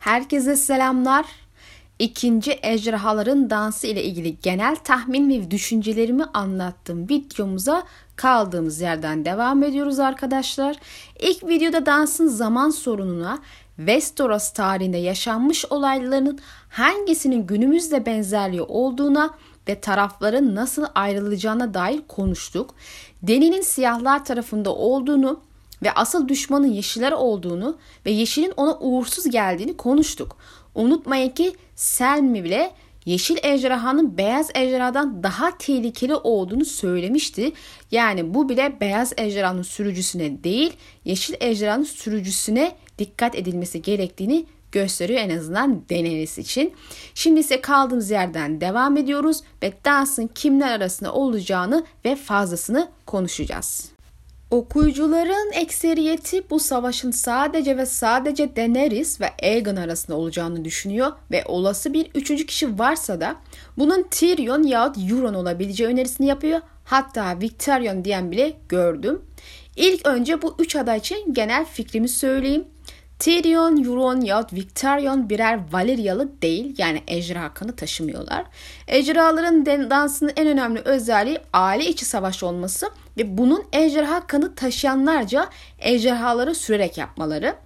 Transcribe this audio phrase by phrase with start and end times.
[0.00, 1.26] Herkese selamlar.
[1.98, 7.82] İkinci ejderhaların dansı ile ilgili genel tahmin ve düşüncelerimi anlattığım videomuza
[8.16, 10.76] kaldığımız yerden devam ediyoruz arkadaşlar.
[11.20, 13.38] İlk videoda dansın zaman sorununa,
[13.76, 16.38] Westeros tarihinde yaşanmış olayların
[16.68, 19.34] hangisinin günümüzde benzerliği olduğuna
[19.68, 22.74] ve tarafların nasıl ayrılacağına dair konuştuk.
[23.22, 25.40] Deni'nin siyahlar tarafında olduğunu
[25.82, 30.36] ve asıl düşmanın yeşiller olduğunu ve yeşilin ona uğursuz geldiğini konuştuk.
[30.74, 32.72] Unutmayın ki Selmi bile
[33.06, 37.52] yeşil ejderhanın beyaz ejderhadan daha tehlikeli olduğunu söylemişti.
[37.90, 40.72] Yani bu bile beyaz ejderhanın sürücüsüne değil
[41.04, 46.72] yeşil ejderhanın sürücüsüne dikkat edilmesi gerektiğini gösteriyor en azından Daenerys için.
[47.14, 53.99] Şimdi ise kaldığımız yerden devam ediyoruz ve dansın kimler arasında olacağını ve fazlasını konuşacağız.
[54.50, 61.92] Okuyucuların ekseriyeti bu savaşın sadece ve sadece Daenerys ve Aegon arasında olacağını düşünüyor ve olası
[61.92, 63.36] bir üçüncü kişi varsa da
[63.78, 66.60] bunun Tyrion yahut Euron olabileceği önerisini yapıyor.
[66.84, 69.22] Hatta Victorion diyen bile gördüm.
[69.76, 72.64] İlk önce bu üç aday için genel fikrimi söyleyeyim.
[73.18, 78.44] Tyrion, Euron yahut Victorion birer Valeryalı değil yani ejderha kanı taşımıyorlar.
[78.88, 82.90] Ejderhaların dansının en önemli özelliği aile içi savaş olması
[83.20, 87.56] ve bunun ejderha kanı taşıyanlarca ejderhaları sürerek yapmaları.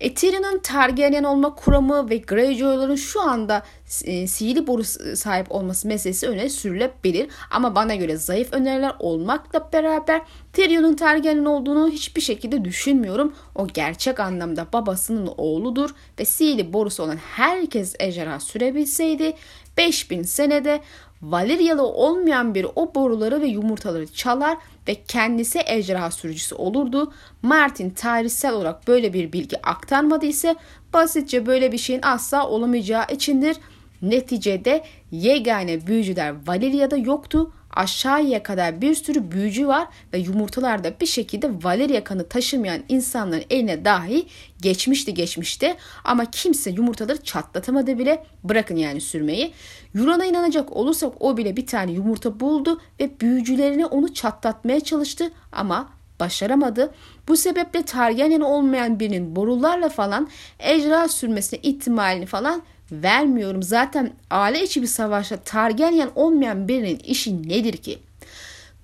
[0.00, 3.62] E, Tyrion'un Targaryen olma kuramı ve Greyjoy'ların şu anda
[4.04, 4.84] e, sihirli boru
[5.16, 7.28] sahip olması meselesi öne sürülebilir.
[7.50, 13.34] Ama bana göre zayıf öneriler olmakla beraber Tyrion'un Targaryen olduğunu hiçbir şekilde düşünmüyorum.
[13.54, 19.34] O gerçek anlamda babasının oğludur ve sihirli borusu olan herkes ejderha sürebilseydi
[19.76, 20.80] 5000 senede
[21.22, 27.12] Valeryalı olmayan biri o boruları ve yumurtaları çalar ve kendisi ejderha sürücüsü olurdu.
[27.42, 30.56] Martin tarihsel olarak böyle bir bilgi aktarmadı ise
[30.92, 33.56] basitçe böyle bir şeyin asla olamayacağı içindir.
[34.02, 41.50] Neticede yegane büyücüler Valeria'da yoktu aşağıya kadar bir sürü büyücü var ve yumurtalarda bir şekilde
[41.64, 44.26] Valeria kanı taşımayan insanların eline dahi
[44.62, 45.74] geçmişti geçmişti
[46.04, 49.52] ama kimse yumurtaları çatlatamadı bile bırakın yani sürmeyi.
[49.94, 55.88] Yunan'a inanacak olursak o bile bir tane yumurta buldu ve büyücülerine onu çatlatmaya çalıştı ama
[56.20, 56.94] başaramadı.
[57.28, 63.62] Bu sebeple Targaryen olmayan birinin borularla falan ejderha sürmesine ihtimalini falan vermiyorum.
[63.62, 67.98] Zaten aile içi bir savaşta Targaryen olmayan birinin işi nedir ki?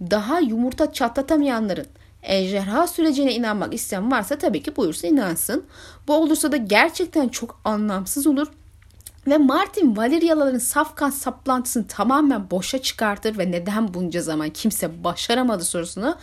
[0.00, 1.86] Daha yumurta çatlatamayanların
[2.22, 5.64] ejderha sürecine inanmak isteyen varsa tabii ki buyursa inansın.
[6.08, 8.46] Bu olursa da gerçekten çok anlamsız olur.
[9.26, 16.16] Ve Martin Valeryaların safkan saplantısını tamamen boşa çıkartır ve neden bunca zaman kimse başaramadı sorusunu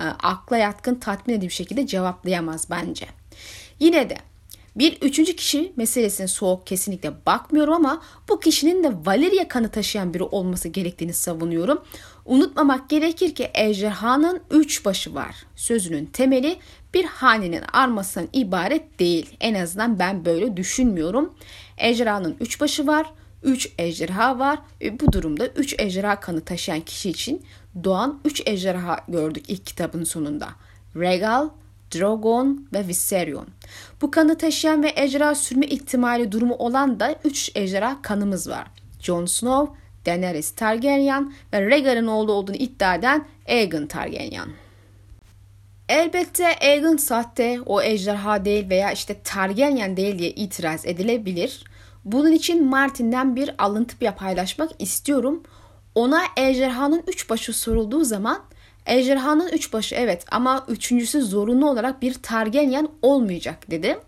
[0.00, 3.06] e, akla yatkın tatmin edici bir şekilde cevaplayamaz bence.
[3.80, 4.16] Yine de
[4.76, 10.22] bir üçüncü kişi meselesine soğuk kesinlikle bakmıyorum ama bu kişinin de Valeria kanı taşıyan biri
[10.22, 11.82] olması gerektiğini savunuyorum.
[12.24, 15.34] Unutmamak gerekir ki ejderhanın üç başı var.
[15.56, 16.56] Sözünün temeli
[16.94, 19.36] bir hanenin armasından ibaret değil.
[19.40, 21.34] En azından ben böyle düşünmüyorum.
[21.78, 23.06] Ejderhanın üç başı var.
[23.42, 24.58] Üç ejderha var.
[24.82, 27.42] E bu durumda üç ejderha kanı taşıyan kişi için
[27.84, 30.48] doğan üç ejderha gördük ilk kitabın sonunda.
[30.96, 31.48] Regal,
[31.94, 33.46] Drogon ve Viserion.
[34.02, 38.66] Bu kanı taşıyan ve ejderha sürme ihtimali durumu olan da 3 ejderha kanımız var.
[39.00, 39.74] Jon Snow,
[40.06, 44.48] Daenerys Targaryen ve Rhaegar'ın oğlu olduğunu iddia eden Aegon Targaryen.
[45.88, 51.64] Elbette Aegon sahte, o ejderha değil veya işte Targaryen değil diye itiraz edilebilir.
[52.04, 55.42] Bunun için Martin'den bir alıntı paylaşmak istiyorum.
[55.94, 58.42] Ona ejderhanın üç başı sorulduğu zaman
[58.90, 63.98] Ejderhanın üç başı evet ama üçüncüsü zorunlu olarak bir Targaryen olmayacak dedi.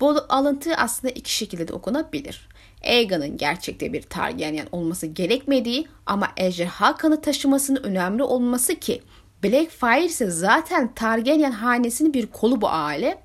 [0.00, 2.48] Bu alıntı aslında iki şekilde de okunabilir.
[2.84, 9.02] Aegon'un gerçekte bir Targaryen olması gerekmediği ama ejderha kanı taşımasının önemli olması ki
[9.44, 13.22] Blackfire ise zaten Targaryen hanesinin bir kolu bu aile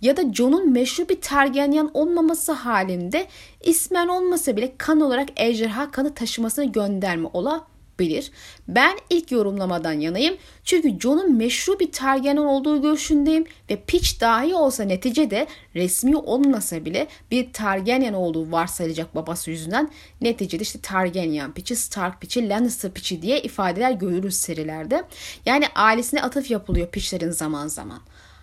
[0.00, 3.26] ya da Jon'un meşhur bir Targaryen olmaması halinde
[3.64, 8.30] ismen olmasa bile kan olarak ejderha kanı taşımasını gönderme olabilir bilir.
[8.68, 10.36] Ben ilk yorumlamadan yanayım.
[10.64, 17.06] Çünkü Jon'un meşru bir Targaryen olduğu görüşündeyim ve Pitch dahi olsa neticede resmi olmasa bile
[17.30, 23.42] bir Targaryen olduğu varsayılacak babası yüzünden neticede işte Targaryen piçi, Stark piçi, Lannister piçi diye
[23.42, 25.04] ifadeler görürüz serilerde.
[25.46, 28.00] Yani ailesine atıf yapılıyor piçlerin zaman zaman.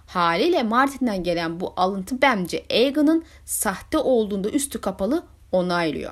[0.07, 6.11] Haliyle Martin'den gelen bu alıntı bence Aegon'un sahte olduğunda üstü kapalı onaylıyor.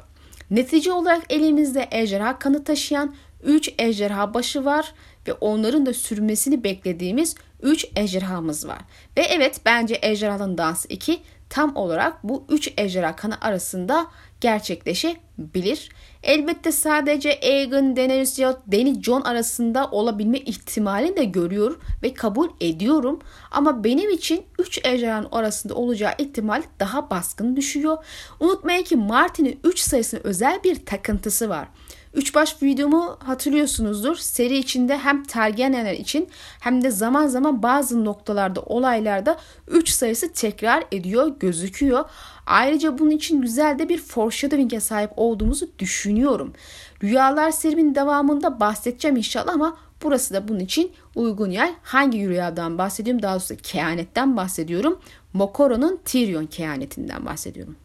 [0.51, 4.93] Netice olarak elimizde ejderha kanı taşıyan 3 ejderha başı var
[5.27, 8.79] ve onların da sürmesini beklediğimiz 3 ejderhamız var.
[9.17, 11.19] Ve evet bence ejderhanın dansı 2
[11.49, 14.07] tam olarak bu üç ejderha kanı arasında
[14.41, 15.89] gerçekleşebilir.
[16.23, 23.19] Elbette sadece Aegon, Daenerys ya Dany Jon arasında olabilme ihtimalini de görüyor ve kabul ediyorum.
[23.51, 27.97] Ama benim için 3 ejderhanın arasında olacağı ihtimal daha baskın düşüyor.
[28.39, 31.67] Unutmayın ki Martin'in 3 sayısının özel bir takıntısı var.
[32.13, 34.15] Üç baş videomu hatırlıyorsunuzdur.
[34.15, 36.29] Seri içinde hem Targaryenler için
[36.59, 42.05] hem de zaman zaman bazı noktalarda olaylarda 3 sayısı tekrar ediyor, gözüküyor.
[42.45, 46.53] Ayrıca bunun için güzel de bir foreshadowing'e sahip olduğumuzu düşünüyorum.
[47.03, 51.73] Rüyalar serimin devamında bahsedeceğim inşallah ama burası da bunun için uygun yer.
[51.83, 53.21] Hangi rüyadan bahsediyorum?
[53.21, 54.99] Daha doğrusu kehanetten bahsediyorum.
[55.33, 57.75] Mokoro'nun Tyrion kehanetinden bahsediyorum.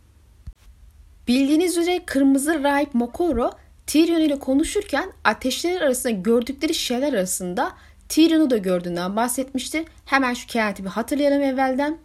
[1.29, 3.51] Bildiğiniz üzere Kırmızı Rahip Mokoro
[3.87, 7.73] Tyrion ile konuşurken ateşler arasında gördükleri şeyler arasında
[8.09, 9.85] Tyrion'u da gördüğünden bahsetmişti.
[10.05, 11.99] Hemen şu kehaneti bir hatırlayalım evvelden.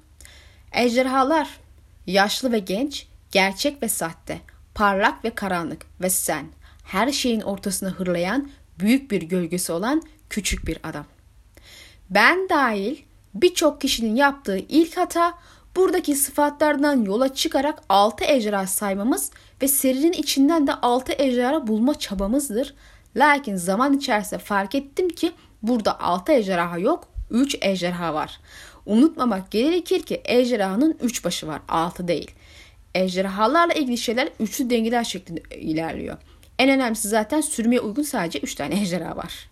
[0.72, 1.60] Ejderhalar,
[2.08, 4.40] yaşlı ve genç, gerçek ve sahte,
[4.76, 6.46] parlak ve karanlık ve sen,
[6.84, 8.50] her şeyin ortasına hırlayan,
[8.80, 11.06] büyük bir gölgesi olan küçük bir adam.
[12.10, 12.98] Ben dahil
[13.34, 15.34] birçok kişinin yaptığı ilk hata
[15.76, 19.32] buradaki sıfatlardan yola çıkarak altı ejderha saymamız
[19.62, 22.74] ve serinin içinden de altı ejderha bulma çabamızdır.
[23.16, 28.40] Lakin zaman içerisinde fark ettim ki burada altı ejderha yok, üç ejderha var.
[28.86, 32.32] Unutmamak gerekir ki ejderhanın üç başı var, altı değil.
[32.96, 36.18] Ejderhalarla ilgili şeyler üçlü dengeler şeklinde ilerliyor.
[36.60, 39.50] En önemlisi zaten sürmeye uygun sadece üç tane ejderha var.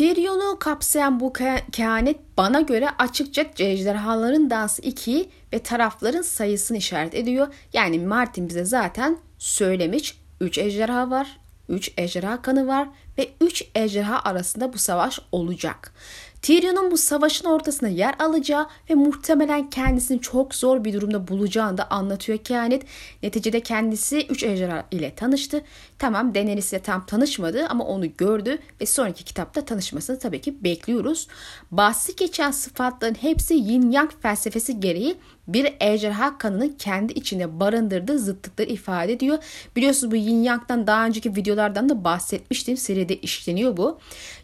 [0.00, 1.32] Tyrion'u kapsayan bu
[1.72, 7.54] kehanet bana göre açıkça ejderhaların dansı 2'yi ve tarafların sayısını işaret ediyor.
[7.72, 12.88] Yani Martin bize zaten söylemiş 3 ejderha var, 3 ejderha kanı var
[13.18, 15.92] ve 3 ejderha arasında bu savaş olacak.
[16.42, 21.90] Tyrion'un bu savaşın ortasında yer alacağı ve muhtemelen kendisini çok zor bir durumda bulacağını da
[21.90, 22.82] anlatıyor kehanet.
[23.22, 25.62] Neticede kendisi 3 ejderha ile tanıştı.
[25.98, 31.28] Tamam Daenerys ile tam tanışmadı ama onu gördü ve sonraki kitapta tanışmasını tabii ki bekliyoruz.
[31.70, 35.16] Bahsi geçen sıfatların hepsi yin yang felsefesi gereği
[35.52, 39.38] bir ejderha kanını kendi içinde barındırdığı zıtlıkları ifade ediyor.
[39.76, 42.76] Biliyorsunuz bu yin yang'dan daha önceki videolardan da bahsetmiştim.
[42.76, 43.98] Seride işleniyor bu.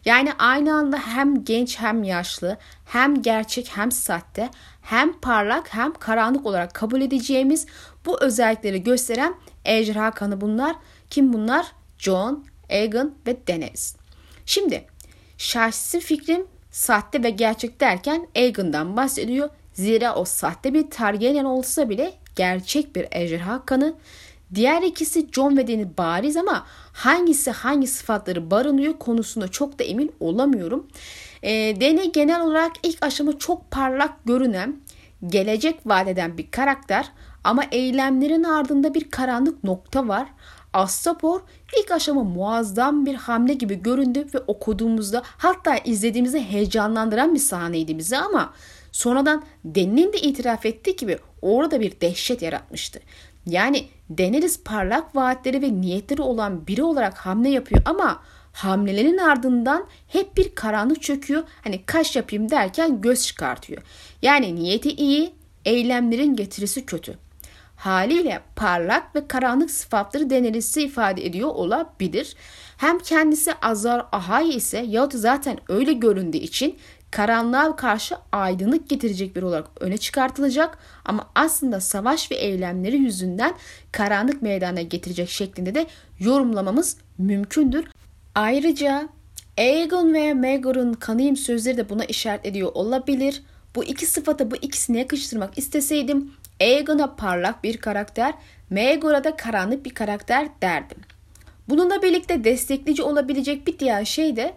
[0.05, 4.50] Yani aynı anda hem genç hem yaşlı, hem gerçek hem sahte,
[4.82, 7.67] hem parlak hem karanlık olarak kabul edeceğimiz
[8.06, 10.76] bu özellikleri gösteren ejderha kanı bunlar.
[11.11, 11.67] Kim bunlar?
[11.99, 13.97] John, Aegon ve Daenerys.
[14.47, 14.85] Şimdi
[15.38, 19.49] şahsi fikrim sahte ve gerçek derken Aegon'dan bahsediyor.
[19.76, 23.94] Zira o sahte bir Targaryen olsa bile gerçek bir ejderha kanı.
[24.55, 30.12] Diğer ikisi John ve Dany bariz ama hangisi hangi sıfatları barınıyor konusunda çok da emin
[30.20, 30.87] olamıyorum.
[31.43, 34.76] E, Dany genel olarak ilk aşama çok parlak görünen,
[35.26, 37.12] gelecek vadeden bir karakter
[37.44, 40.29] ama eylemlerin ardında bir karanlık nokta var.
[40.72, 41.40] Astapor
[41.79, 48.19] ilk aşama muazzam bir hamle gibi göründü ve okuduğumuzda hatta izlediğimizde heyecanlandıran bir sahneydi bize
[48.19, 48.52] ama
[48.96, 53.00] sonradan Deni'nin de itiraf ettiği gibi orada bir dehşet yaratmıştı.
[53.46, 53.87] Yani
[54.19, 58.22] Daenerys parlak vaatleri ve niyetleri olan biri olarak hamle yapıyor ama
[58.52, 61.43] hamlelerin ardından hep bir karanlık çöküyor.
[61.64, 63.82] Hani kaş yapayım derken göz çıkartıyor.
[64.22, 65.32] Yani niyeti iyi,
[65.64, 67.19] eylemlerin getirisi kötü.
[67.76, 72.36] Haliyle parlak ve karanlık sıfatları Daenerys'i ifade ediyor olabilir.
[72.76, 76.79] Hem kendisi Azar Ahai ise yahut zaten öyle göründüğü için
[77.10, 83.55] karanlığa karşı aydınlık getirecek bir olarak öne çıkartılacak ama aslında savaş ve eylemleri yüzünden
[83.93, 85.86] karanlık meydana getirecek şeklinde de
[86.20, 87.84] yorumlamamız mümkündür.
[88.34, 89.08] Ayrıca
[89.58, 93.43] Aegon ve Maegor'un kanıyım sözleri de buna işaret ediyor olabilir.
[93.75, 98.34] Bu iki sıfatı bu ikisine yakıştırmak isteseydim Aegon'a parlak bir karakter,
[98.70, 100.98] Maegor'a da karanlık bir karakter derdim.
[101.69, 104.55] Bununla birlikte destekleyici olabilecek bir diğer şey de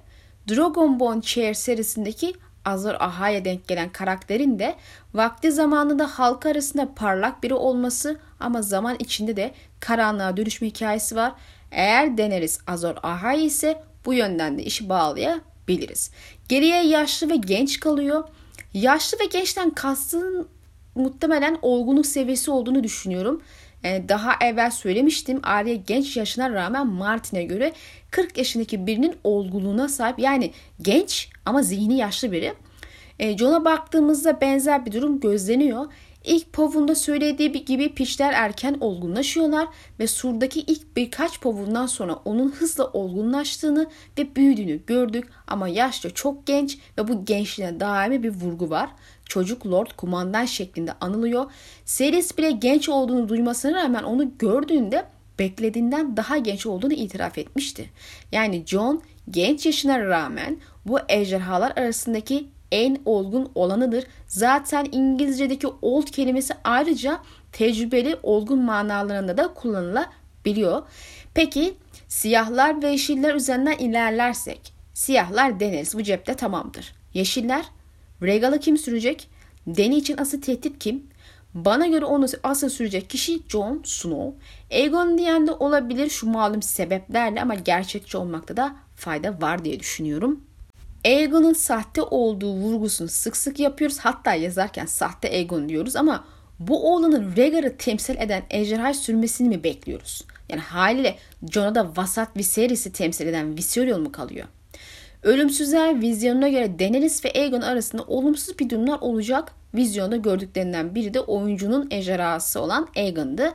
[0.49, 2.33] Dragonborn Chair serisindeki
[2.65, 4.75] Azor Ahai'ye denk gelen karakterin de
[5.13, 11.33] vakti zamanında halk arasında parlak biri olması ama zaman içinde de karanlığa dönüşme hikayesi var.
[11.71, 16.11] Eğer deneriz Azor Ahai ise bu yönden de işi bağlayabiliriz.
[16.49, 18.23] Geriye yaşlı ve genç kalıyor.
[18.73, 20.47] Yaşlı ve gençten kastın
[20.95, 23.41] muhtemelen olgunluk seviyesi olduğunu düşünüyorum.
[23.83, 27.73] Ee, daha evvel söylemiştim Arya genç yaşına rağmen Martin'e göre
[28.11, 30.19] 40 yaşındaki birinin olgunluğuna sahip.
[30.19, 32.53] Yani genç ama zihni yaşlı biri.
[33.19, 35.85] Ee, John'a baktığımızda benzer bir durum gözleniyor.
[36.23, 39.67] İlk povunda söylediği gibi pişler erken olgunlaşıyorlar
[39.99, 46.47] ve surdaki ilk birkaç povundan sonra onun hızla olgunlaştığını ve büyüdüğünü gördük ama yaşça çok
[46.47, 48.89] genç ve bu gençliğine daimi bir vurgu var.
[49.29, 51.51] Çocuk Lord kumandan şeklinde anılıyor.
[51.85, 55.05] Seris bile genç olduğunu duymasına rağmen onu gördüğünde
[55.39, 57.89] beklediğinden daha genç olduğunu itiraf etmişti.
[58.31, 64.03] Yani John genç yaşına rağmen bu ejderhalar arasındaki en olgun olanıdır.
[64.27, 67.19] Zaten İngilizce'deki old kelimesi ayrıca
[67.51, 70.83] tecrübeli olgun manalarında da kullanılabiliyor.
[71.33, 71.73] Peki
[72.07, 76.93] siyahlar ve yeşiller üzerinden ilerlersek siyahlar deneriz bu cepte tamamdır.
[77.13, 77.65] Yeşiller
[78.23, 79.29] Regal'ı kim sürecek?
[79.67, 81.03] Deni için asıl tehdit kim?
[81.53, 84.37] Bana göre onu asıl sürecek kişi Jon Snow.
[84.71, 90.43] Aegon diyen de olabilir şu malum sebeplerle ama gerçekçi olmakta da fayda var diye düşünüyorum.
[91.05, 93.99] Aegon'un sahte olduğu vurgusunu sık sık yapıyoruz.
[93.99, 96.25] Hatta yazarken sahte Aegon diyoruz ama
[96.59, 100.23] bu oğlanın Rhaegar'ı temsil eden ejderha sürmesini mi bekliyoruz?
[100.49, 101.17] Yani haliyle
[101.51, 104.47] Jon'a da vasat Viserys'i temsil eden Viserion mu kalıyor?
[105.23, 109.51] Ölümsüzler vizyonuna göre Daenerys ve Aegon arasında olumsuz bir durumlar olacak.
[109.75, 113.53] Vizyonda gördüklerinden biri de oyuncunun ejderhası olan Aegon'dı.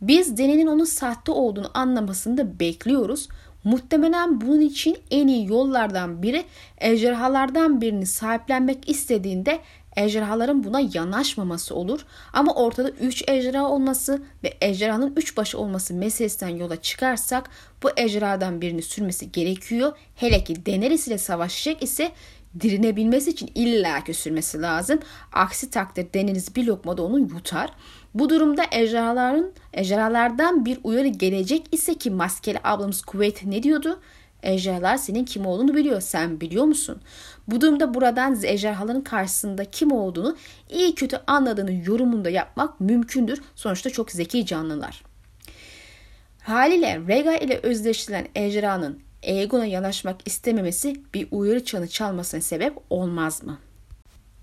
[0.00, 3.28] Biz Dany'nin onun sahte olduğunu anlamasını da bekliyoruz.
[3.64, 6.44] Muhtemelen bunun için en iyi yollardan biri
[6.78, 9.58] ejderhalardan birini sahiplenmek istediğinde
[9.96, 12.06] ejderhaların buna yanaşmaması olur.
[12.32, 17.50] Ama ortada 3 ejderha olması ve ejderhanın 3 başı olması meselesinden yola çıkarsak
[17.82, 19.92] bu ejderhadan birini sürmesi gerekiyor.
[20.14, 22.12] Hele ki Daenerys ile savaşacak ise
[22.60, 24.98] dirinebilmesi için illaki sürmesi lazım.
[25.32, 27.70] Aksi takdirde Daenerys bir lokmada onu yutar.
[28.14, 34.00] Bu durumda ejderhaların ejderhalardan bir uyarı gelecek ise ki maskeli ablamız Kuveyt ne diyordu?
[34.42, 36.00] Ejderhalar senin kim olduğunu biliyor.
[36.00, 37.00] Sen biliyor musun?
[37.48, 40.36] Bu durumda buradan ejderhaların karşısında kim olduğunu
[40.70, 43.42] iyi kötü anladığını yorumunda yapmak mümkündür.
[43.54, 45.02] Sonuçta çok zeki canlılar.
[46.42, 53.58] Haliyle Rega ile özdeşleştirilen ejderhanın Aegon'a yanaşmak istememesi bir uyarı çanı çalmasına sebep olmaz mı?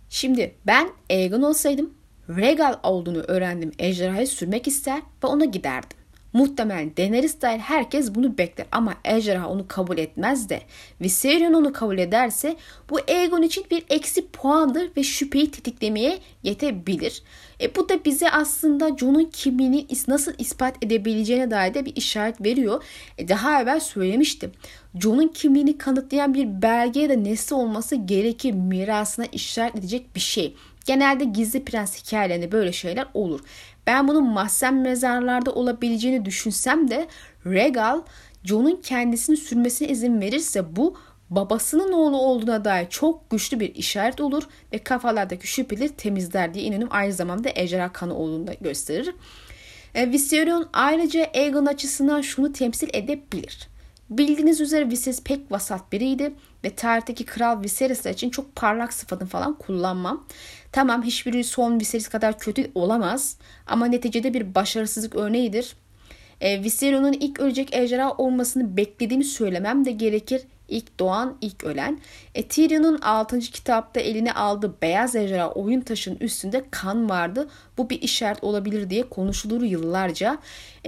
[0.10, 1.94] Şimdi ben Aegon olsaydım
[2.30, 6.01] Regal olduğunu öğrendim ejderhayı sürmek ister ve ona giderdim.
[6.34, 10.62] Muhtemelen Daenerys dahil herkes bunu bekler ama Ejderha onu kabul etmez de
[11.02, 12.56] Viserion onu kabul ederse
[12.90, 17.24] bu Aegon için bir eksi puandır ve şüpheyi tetiklemeye yetebilir.
[17.62, 22.84] E bu da bize aslında Jon'un kimliğini nasıl ispat edebileceğine dair de bir işaret veriyor.
[23.18, 24.52] E daha evvel söylemiştim.
[25.00, 30.56] Jon'un kimliğini kanıtlayan bir belge ya da nesne olması gerekir mirasına işaret edecek bir şey.
[30.86, 33.40] Genelde gizli prens hikayelerinde böyle şeyler olur.
[33.88, 37.08] Ben bunun mahzen mezarlarda olabileceğini düşünsem de
[37.46, 38.02] Regal
[38.44, 40.98] John'un kendisini sürmesine izin verirse bu
[41.30, 46.96] babasının oğlu olduğuna dair çok güçlü bir işaret olur ve kafalardaki şüpheleri temizler diye inanıyorum.
[46.96, 49.16] Aynı zamanda ejderha kanı olduğunu da gösterir.
[49.96, 53.68] E, Viserion ayrıca Aegon açısından şunu temsil edebilir.
[54.10, 56.34] Bildiğiniz üzere Viserys pek vasat biriydi
[56.64, 60.26] ve tarihteki kral Viserys için çok parlak sıfatını falan kullanmam.
[60.72, 63.38] Tamam hiçbiri son Viserys kadar kötü olamaz
[63.68, 65.76] ama neticede bir başarısızlık örneğidir.
[66.42, 70.42] E, Viserys'in ilk ölecek ejderha olmasını beklediğimi söylemem de gerekir.
[70.72, 72.00] İlk doğan, ilk ölen.
[72.36, 73.40] E, Tyrion'un 6.
[73.40, 77.50] kitapta eline aldığı beyaz ejderha oyun taşının üstünde kan vardı.
[77.78, 80.38] Bu bir işaret olabilir diye konuşulur yıllarca.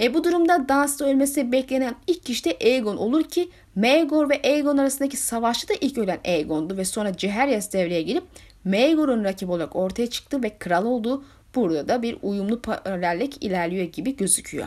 [0.02, 4.78] E, bu durumda Dance'da ölmesi beklenen ilk kişi de Aegon olur ki Maegor ve Aegon
[4.78, 8.24] arasındaki savaşta da ilk ölen Aegon'du ve sonra Jaehaerys devreye girip
[8.64, 11.24] Maegor'un rakip olarak ortaya çıktı ve kral oldu.
[11.54, 14.66] Burada da bir uyumlu paralellik ilerliyor gibi gözüküyor.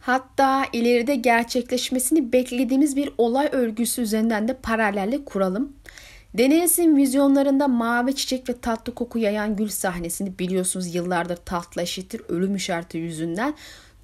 [0.00, 5.72] Hatta ileride gerçekleşmesini beklediğimiz bir olay örgüsü üzerinden de paralellik kuralım.
[6.34, 12.56] Deniz'in vizyonlarında mavi çiçek ve tatlı koku yayan gül sahnesini biliyorsunuz yıllardır tahtla eşittir ölüm
[12.56, 13.54] işareti yüzünden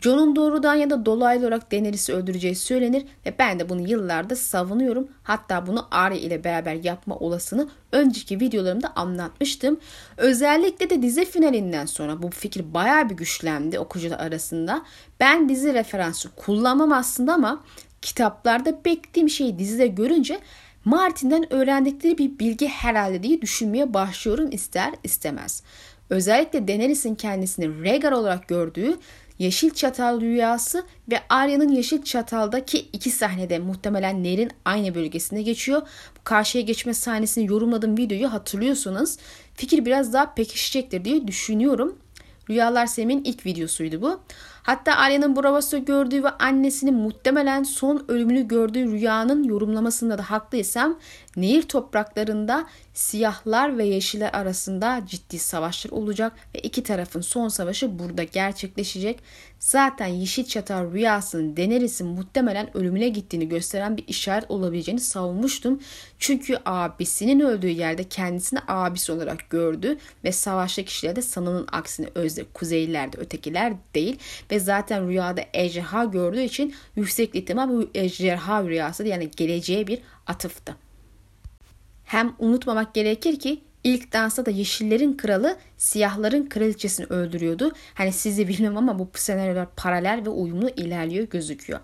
[0.06, 5.08] John'un doğrudan ya da dolaylı olarak Daenerys'i öldüreceği söylenir ve ben de bunu yıllardır savunuyorum.
[5.22, 9.80] Hatta bunu Arya ile beraber yapma olasını önceki videolarımda anlatmıştım.
[10.16, 14.82] Özellikle de dizi finalinden sonra bu fikir baya bir güçlendi okuyucular arasında.
[15.20, 17.62] Ben dizi referansı kullanmam aslında ama
[18.02, 20.40] kitaplarda beklediğim şeyi dizide görünce
[20.84, 25.62] Martin'den öğrendikleri bir bilgi herhalde diye düşünmeye başlıyorum ister istemez.
[26.10, 28.98] Özellikle Daenerys'in kendisini Rhaegar olarak gördüğü
[29.38, 35.83] Yeşil Çatal Rüyası ve Arya'nın Yeşil Çatal'daki iki sahnede muhtemelen Ner'in aynı bölgesinde geçiyor.
[36.19, 39.16] Bu karşıya geçme sahnesini yorumladığım videoyu hatırlıyorsunuz.
[39.55, 41.99] Fikir biraz daha pekişecektir diye düşünüyorum.
[42.50, 44.21] Rüyalar Sem'in ilk videosuydu bu.
[44.62, 50.99] Hatta Arya'nın Bravos'ta gördüğü ve annesinin muhtemelen son ölümünü gördüğü rüyanın yorumlamasında da haklıysam
[51.37, 58.23] Nehir topraklarında siyahlar ve yeşiller arasında ciddi savaşlar olacak ve iki tarafın son savaşı burada
[58.23, 59.19] gerçekleşecek.
[59.59, 65.81] Zaten Yeşil Çatar rüyasının Daenerys'in muhtemelen ölümüne gittiğini gösteren bir işaret olabileceğini savunmuştum.
[66.19, 72.45] Çünkü abisinin öldüğü yerde kendisini abisi olarak gördü ve savaşta kişiler de sanının aksine özde
[72.55, 74.19] kuzeylilerde ötekiler değil
[74.50, 80.86] ve zaten rüyada ejderha gördüğü için yüksek ihtimal bu ejderha rüyası yani geleceğe bir atıftı.
[82.06, 87.72] Hem unutmamak gerekir ki ilk dansta da yeşillerin kralı siyahların kraliçesini öldürüyordu.
[87.94, 91.80] Hani sizi bilmem ama bu senaryolar paralel ve uyumlu ilerliyor gözüküyor.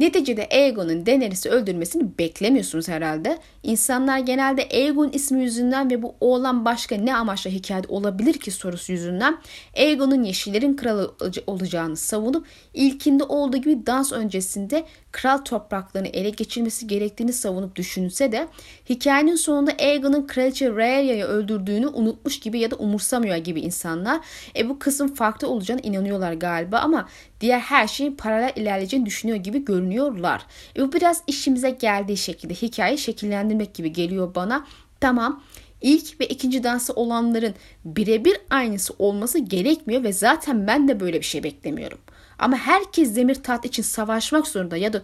[0.00, 3.38] Neticede Aegon'un Daenerys'i öldürmesini beklemiyorsunuz herhalde.
[3.62, 8.92] İnsanlar genelde Aegon ismi yüzünden ve bu oğlan başka ne amaçla hikayede olabilir ki sorusu
[8.92, 9.38] yüzünden
[9.76, 11.14] Aegon'un yeşillerin kralı
[11.46, 18.48] olacağını savunup ilkinde olduğu gibi dans öncesinde kral topraklarını ele geçirmesi gerektiğini savunup düşünse de
[18.88, 24.20] hikayenin sonunda Aegon'un kraliçe Rhaenyra'yı öldürdüğünü unutmuş gibi ya da umursamıyor gibi insanlar.
[24.56, 27.08] E bu kısım farklı olacağını inanıyorlar galiba ama
[27.40, 30.46] diğer her şeyin paralel ilerleyeceğini düşünüyor gibi görünüyorlar.
[30.76, 34.66] E bu biraz işimize geldiği şekilde hikaye şekillendirmek gibi geliyor bana.
[35.00, 35.42] Tamam
[35.80, 37.54] ilk ve ikinci dansı olanların
[37.84, 41.98] birebir aynısı olması gerekmiyor ve zaten ben de böyle bir şey beklemiyorum.
[42.38, 45.02] Ama herkes demir taht için savaşmak zorunda ya da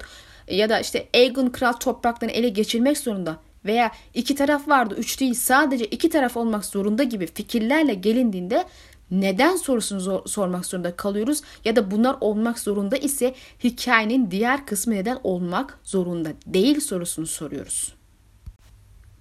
[0.50, 5.34] ya da işte Aegon kral topraklarını ele geçirmek zorunda veya iki taraf vardı üç değil
[5.34, 8.64] sadece iki taraf olmak zorunda gibi fikirlerle gelindiğinde
[9.10, 13.34] neden sorusunu zor, sormak zorunda kalıyoruz ya da bunlar olmak zorunda ise
[13.64, 17.94] hikayenin diğer kısmı neden olmak zorunda değil sorusunu soruyoruz.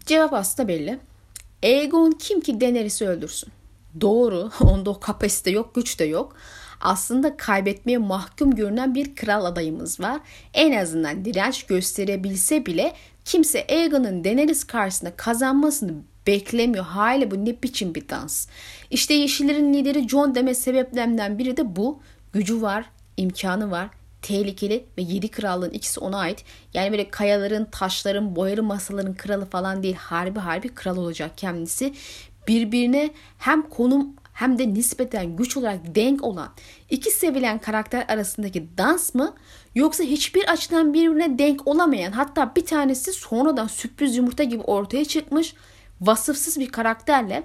[0.06, 1.00] Cevap aslında belli.
[1.64, 3.50] Aegon kim ki Daenerys'i öldürsün?
[4.02, 6.36] Doğru, onda o kapasite yok, güç de yok
[6.82, 10.22] aslında kaybetmeye mahkum görünen bir kral adayımız var.
[10.54, 12.94] En azından direnç gösterebilse bile
[13.26, 15.94] kimse Aegon'un Daenerys karşısında kazanmasını
[16.28, 16.86] beklemiyor.
[16.86, 18.48] Hali bu ne biçim bir dans.
[18.92, 22.00] İşte Yeşillerin lideri Jon deme sebeplerinden biri de bu.
[22.34, 22.86] Gücü var,
[23.18, 23.90] imkanı var,
[24.22, 26.44] tehlikeli ve yedi krallığın ikisi ona ait.
[26.74, 29.96] Yani böyle kayaların, taşların, boyalı masaların kralı falan değil.
[29.96, 31.94] Harbi harbi kral olacak kendisi.
[32.48, 36.50] Birbirine hem konum hem de nispeten güç olarak denk olan
[36.90, 39.34] iki sevilen karakter arasındaki dans mı
[39.76, 45.56] yoksa hiçbir açıdan birbirine denk olamayan hatta bir tanesi sonradan sürpriz yumurta gibi ortaya çıkmış
[46.02, 47.44] vasıfsız bir karakterle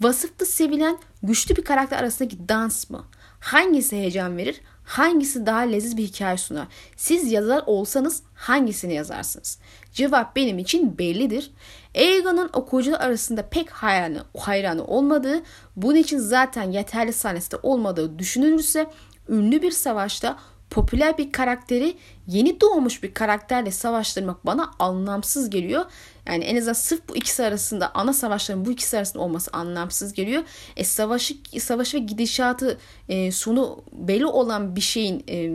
[0.00, 3.06] vasıflı sevilen güçlü bir karakter arasındaki dans mı?
[3.40, 4.60] Hangisi heyecan verir?
[4.84, 6.66] Hangisi daha leziz bir hikaye sunar?
[6.96, 9.58] Siz yazar olsanız hangisini yazarsınız?
[9.92, 11.50] Cevap benim için bellidir.
[11.96, 15.42] Aegon'un okuyucular arasında pek hayranı, hayranı olmadığı,
[15.76, 18.86] bunun için zaten yeterli sahnesi de olmadığı düşünülürse
[19.28, 20.38] ünlü bir savaşta
[20.72, 25.84] popüler bir karakteri yeni doğmuş bir karakterle savaştırmak bana anlamsız geliyor.
[26.26, 30.42] Yani en azından sırf bu ikisi arasında ana savaşların bu ikisi arasında olması anlamsız geliyor.
[30.76, 35.48] E, savaşı, savaş ve gidişatı e, sonu belli olan bir şeyin e,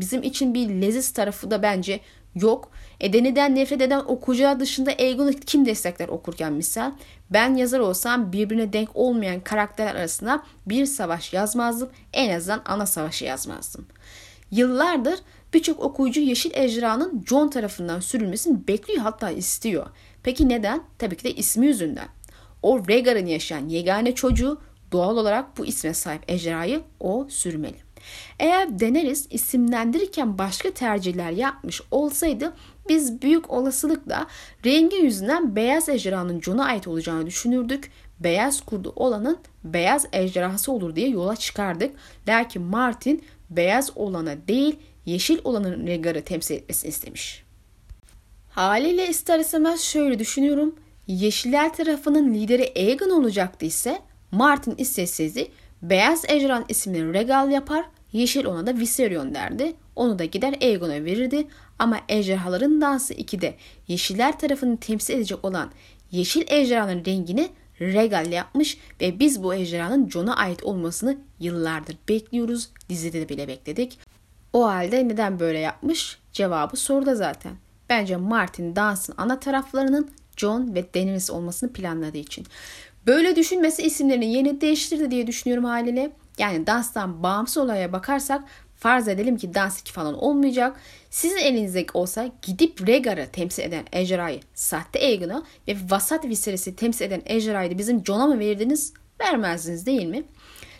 [0.00, 2.00] bizim için bir leziz tarafı da bence
[2.34, 2.70] yok.
[3.00, 6.92] Edeniden nefret eden okuyucular dışında Aegon'u kim destekler okurken misal?
[7.30, 11.90] Ben yazar olsam birbirine denk olmayan karakterler arasında bir savaş yazmazdım.
[12.12, 13.86] En azından ana savaşı yazmazdım.
[14.50, 15.18] Yıllardır
[15.54, 19.86] birçok okuyucu Yeşil Ejderhanın John tarafından sürülmesini bekliyor hatta istiyor.
[20.22, 20.82] Peki neden?
[20.98, 22.08] Tabii ki de ismi yüzünden.
[22.62, 24.60] O Rhaegar'ın yaşayan yegane çocuğu
[24.92, 27.76] doğal olarak bu isme sahip ejderhayı o sürmeli.
[28.38, 32.52] Eğer Daenerys isimlendirirken başka tercihler yapmış olsaydı
[32.88, 34.26] biz büyük olasılıkla
[34.66, 37.90] rengi yüzünden beyaz ejderhanın Jon'a ait olacağını düşünürdük.
[38.20, 41.96] Beyaz kurdu olanın beyaz ejderhası olur diye yola çıkardık.
[42.28, 47.44] Lakin Martin beyaz olana değil yeşil olanın Rhaegar'ı temsil etmesini istemiş.
[48.50, 50.74] Haliyle ister istemez şöyle düşünüyorum.
[51.06, 53.98] Yeşiller tarafının lideri Aegon olacaktı ise
[54.30, 55.50] Martin isteseydi
[55.82, 59.72] beyaz ejderhan isimli regal yapar, yeşil ona da Viserion derdi.
[59.96, 61.46] Onu da gider Aegon'a verirdi
[61.78, 63.54] ama ejderhaların dansı 2'de
[63.88, 65.70] yeşiller tarafını temsil edecek olan
[66.10, 67.48] yeşil ejderhanın rengini
[67.80, 72.68] regal yapmış ve biz bu ejderhanın Jon'a ait olmasını yıllardır bekliyoruz.
[72.88, 73.98] Dizide de bile bekledik.
[74.52, 76.18] O halde neden böyle yapmış?
[76.32, 77.52] Cevabı soruda zaten.
[77.88, 82.46] Bence Martin dansın ana taraflarının John ve Daenerys olmasını planladığı için.
[83.06, 86.12] Böyle düşünmesi isimlerini yeni değiştirdi diye düşünüyorum haliyle.
[86.38, 88.44] Yani danstan bağımsız olaya bakarsak
[88.80, 90.76] farz edelim ki dans 2 falan olmayacak.
[91.10, 97.22] Sizin elinizde olsa gidip Rhaegar'ı temsil eden ejderhayı sahte Aegon'a ve vasat Viserys'i temsil eden
[97.26, 98.92] ejderhayı bizim Jon'a mı verirdiniz?
[99.20, 100.24] Vermezdiniz değil mi?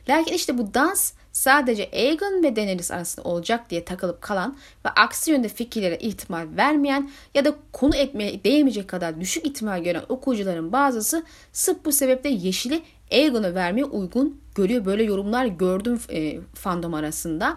[0.08, 5.30] Lakin işte bu dans sadece Aegon ve Daenerys arasında olacak diye takılıp kalan ve aksi
[5.30, 11.24] yönde fikirlere ihtimal vermeyen ya da konu etmeye değmeyecek kadar düşük ihtimal gören okuyucuların bazısı
[11.52, 12.82] sırf bu sebeple yeşili
[13.12, 14.84] Aegon'a vermeye uygun görüyor.
[14.84, 17.56] Böyle yorumlar gördüm e, fandom arasında.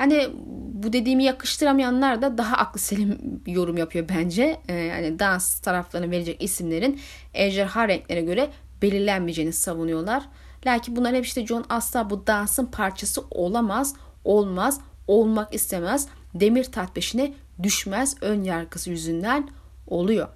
[0.00, 0.28] Hani
[0.72, 4.60] bu dediğimi yakıştıramayanlar da daha aklı selim yorum yapıyor bence.
[4.68, 7.00] Ee, yani dans taraflarına verecek isimlerin
[7.34, 8.50] ejderha renklerine göre
[8.82, 10.22] belirlenmeyeceğini savunuyorlar.
[10.66, 16.06] Lakin bunlar hep işte John asla bu dansın parçası olamaz, olmaz, olmak istemez.
[16.34, 19.48] Demir tat peşine düşmez ön yargısı yüzünden
[19.86, 20.28] oluyor.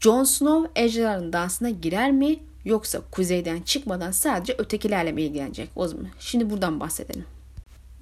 [0.00, 5.70] Jon Snow ejderhanın dansına girer mi yoksa kuzeyden çıkmadan sadece ötekilerle mi ilgilenecek?
[5.76, 7.24] O zaman şimdi buradan bahsedelim.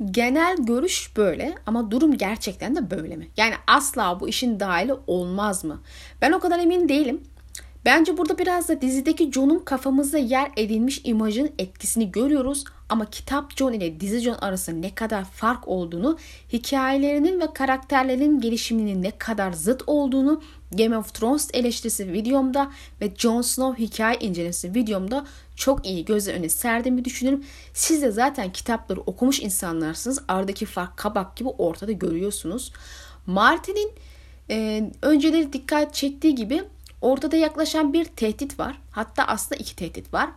[0.05, 3.29] Genel görüş böyle ama durum gerçekten de böyle mi?
[3.37, 5.83] Yani asla bu işin dahili olmaz mı?
[6.23, 7.21] Ben o kadar emin değilim.
[7.85, 13.73] Bence burada biraz da dizideki John'un kafamızda yer edilmiş imajın etkisini görüyoruz ama kitap John
[13.73, 16.19] ile dizi John arasında ne kadar fark olduğunu,
[16.53, 23.43] hikayelerinin ve karakterlerin gelişiminin ne kadar zıt olduğunu Game of Thrones eleştirisi videomda ve Jon
[23.43, 27.45] Snow hikaye incelemesi videomda çok iyi gözler önüne serdiğimi düşünüyorum.
[27.75, 30.23] Siz de zaten kitapları okumuş insanlarsınız.
[30.29, 32.73] Aradaki fark kabak gibi ortada görüyorsunuz.
[33.27, 33.91] Martin'in
[34.51, 36.63] e, önceleri dikkat çektiği gibi
[37.01, 38.81] ortada yaklaşan bir tehdit var.
[38.91, 40.31] Hatta aslında iki tehdit var.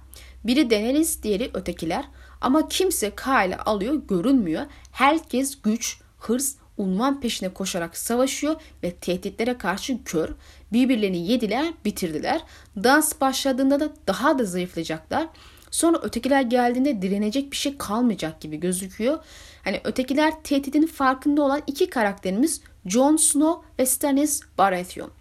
[0.43, 2.05] Biri Daenerys, diğeri ötekiler.
[2.41, 4.65] Ama kimse Kyle'ı alıyor görünmüyor.
[4.91, 10.29] Herkes güç, hırs, unvan peşine koşarak savaşıyor ve tehditlere karşı kör.
[10.73, 12.41] Birbirlerini yediler, bitirdiler.
[12.75, 15.27] Dans başladığında da daha da zayıflayacaklar.
[15.71, 19.19] Sonra ötekiler geldiğinde direnecek bir şey kalmayacak gibi gözüküyor.
[19.63, 25.11] Hani ötekiler tehdidin farkında olan iki karakterimiz Jon Snow ve Stannis Baratheon.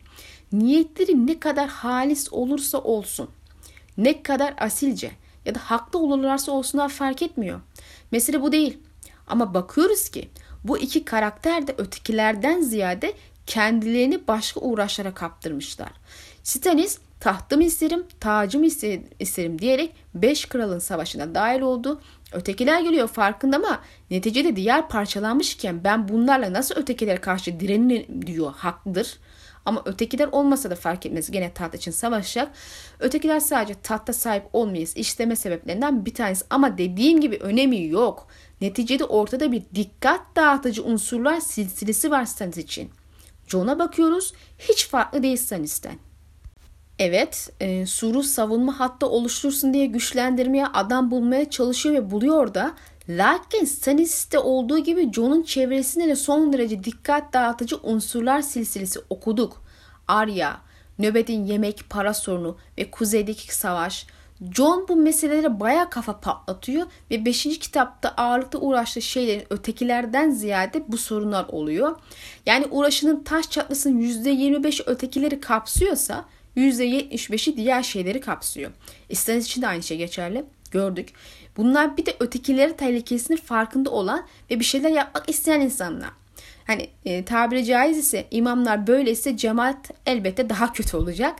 [0.52, 3.30] Niyetleri ne kadar halis olursa olsun,
[3.98, 5.10] ne kadar asilce
[5.44, 7.60] ya da haklı olurlarsa olsunlar fark etmiyor.
[8.10, 8.78] Mesele bu değil.
[9.26, 10.28] Ama bakıyoruz ki
[10.64, 13.14] bu iki karakter de ötekilerden ziyade
[13.46, 15.92] kendilerini başka uğraşlara kaptırmışlar.
[16.42, 18.66] Stannis tahtımı isterim, tacımı
[19.18, 22.00] isterim diyerek beş kralın savaşına dahil oldu.
[22.32, 29.18] Ötekiler geliyor farkında ama neticede diğer parçalanmışken ben bunlarla nasıl ötekilere karşı direnirim diyor haklıdır.
[29.64, 31.30] Ama ötekiler olmasa da fark etmez.
[31.30, 32.52] Gene taht için savaşacak.
[33.00, 34.96] Ötekiler sadece tahta sahip olmayız.
[34.96, 36.44] İşleme sebeplerinden bir tanesi.
[36.50, 38.26] Ama dediğim gibi önemi yok.
[38.60, 42.90] Neticede ortada bir dikkat dağıtıcı unsurlar silsilesi var Stannis için.
[43.46, 44.32] John'a bakıyoruz.
[44.58, 45.98] Hiç farklı değil Stannis'ten.
[46.98, 52.74] Evet, e, Sur'u savunma hattı oluştursun diye güçlendirmeye adam bulmaya çalışıyor ve buluyor da
[53.16, 59.62] Lakin Stannis'te olduğu gibi Jon'un çevresinde de son derece dikkat dağıtıcı unsurlar silsilesi okuduk.
[60.08, 60.60] Arya,
[60.98, 64.06] nöbetin yemek, para sorunu ve kuzeydeki savaş.
[64.54, 67.42] John bu meselelere baya kafa patlatıyor ve 5.
[67.58, 71.96] kitapta ağırlıkta uğraştığı şeylerin ötekilerden ziyade bu sorunlar oluyor.
[72.46, 76.24] Yani uğraşının taş çatlasının %25 ötekileri kapsıyorsa
[76.56, 78.70] %75'i diğer şeyleri kapsıyor.
[79.08, 80.44] İsteniz için de aynı şey geçerli.
[80.70, 81.08] Gördük.
[81.56, 86.10] Bunlar bir de ötekileri tehlikesinin farkında olan ve bir şeyler yapmak isteyen insanlar.
[86.66, 91.36] Hani e, tabiri caiz ise imamlar böyleyse cemaat elbette daha kötü olacak.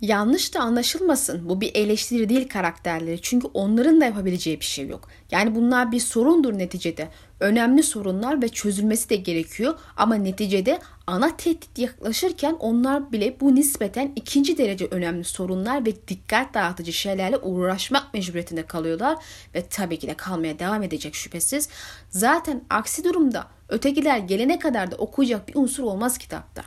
[0.00, 1.48] Yanlış da anlaşılmasın.
[1.48, 3.22] Bu bir eleştiri değil karakterleri.
[3.22, 5.08] Çünkü onların da yapabileceği bir şey yok.
[5.30, 7.08] Yani bunlar bir sorundur neticede.
[7.40, 9.78] Önemli sorunlar ve çözülmesi de gerekiyor.
[9.96, 16.54] Ama neticede ana tehdit yaklaşırken onlar bile bu nispeten ikinci derece önemli sorunlar ve dikkat
[16.54, 19.16] dağıtıcı şeylerle uğraşmak mecburiyetinde kalıyorlar.
[19.54, 21.68] Ve tabii ki de kalmaya devam edecek şüphesiz.
[22.10, 26.62] Zaten aksi durumda ötekiler gelene kadar da okuyacak bir unsur olmaz kitapta.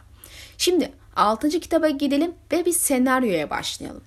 [0.57, 1.49] Şimdi 6.
[1.49, 4.01] kitaba gidelim ve bir senaryoya başlayalım.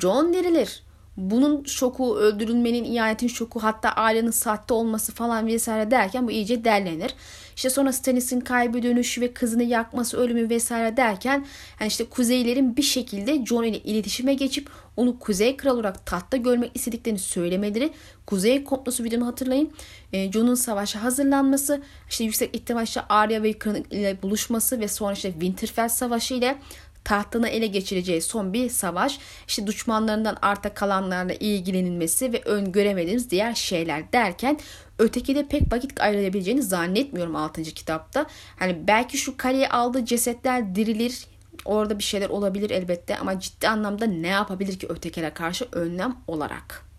[0.00, 0.82] John dirilir.
[1.16, 7.14] Bunun şoku, öldürülmenin, ihanetin şoku, hatta ailenin sahte olması falan vesaire derken bu iyice derlenir.
[7.56, 11.46] İşte sonra Stannis'in kaybı dönüşü ve kızını yakması, ölümü vesaire derken
[11.80, 16.70] yani işte kuzeylerin bir şekilde Jon ile iletişime geçip onu Kuzey Kral olarak tahtta görmek
[16.74, 17.90] istediklerini söylemeleri.
[18.26, 19.72] Kuzey komplosu videonu hatırlayın.
[20.12, 25.12] E, Jon'un savaşa hazırlanması, işte yüksek ihtimal işte Arya ve Kran ile buluşması ve sonra
[25.12, 26.58] işte Winterfell savaşı ile
[27.04, 34.12] tahtını ele geçireceği son bir savaş, işte düşmanlarından arta kalanlarla ilgilenilmesi ve öngöremediğimiz diğer şeyler
[34.12, 34.58] derken
[34.98, 37.62] öteki de pek vakit ayrılabileceğini zannetmiyorum 6.
[37.62, 38.26] kitapta.
[38.58, 41.26] Hani belki şu kaleye aldığı cesetler dirilir,
[41.64, 46.93] orada bir şeyler olabilir elbette ama ciddi anlamda ne yapabilir ki ötekilere karşı önlem olarak?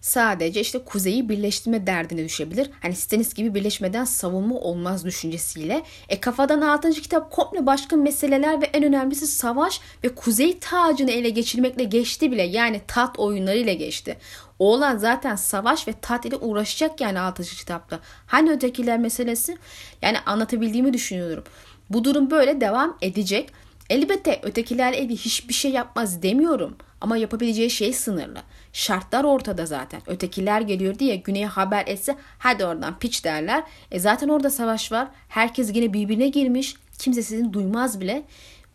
[0.00, 2.70] Sadece işte kuzeyi birleştirme derdine düşebilir.
[2.80, 5.82] Hani Stannis gibi birleşmeden savunma olmaz düşüncesiyle.
[6.08, 6.90] E kafadan 6.
[6.90, 12.42] kitap komple başka meseleler ve en önemlisi savaş ve kuzey tacını ele geçirmekle geçti bile.
[12.42, 14.16] Yani tat oyunlarıyla geçti.
[14.58, 17.42] Oğlan zaten savaş ve tat ile uğraşacak yani 6.
[17.42, 18.00] kitapta.
[18.26, 19.58] Hani ötekiler meselesi?
[20.02, 21.44] Yani anlatabildiğimi düşünüyorum.
[21.90, 23.52] Bu durum böyle devam edecek.
[23.90, 26.76] Elbette ötekiler ilgili hiçbir şey yapmaz demiyorum.
[27.00, 28.38] Ama yapabileceği şey sınırlı.
[28.72, 30.02] Şartlar ortada zaten.
[30.06, 33.64] Ötekiler geliyor diye güneye haber etse hadi oradan piç derler.
[33.90, 35.08] E zaten orada savaş var.
[35.28, 36.74] Herkes yine birbirine girmiş.
[36.98, 38.22] Kimse sizin duymaz bile.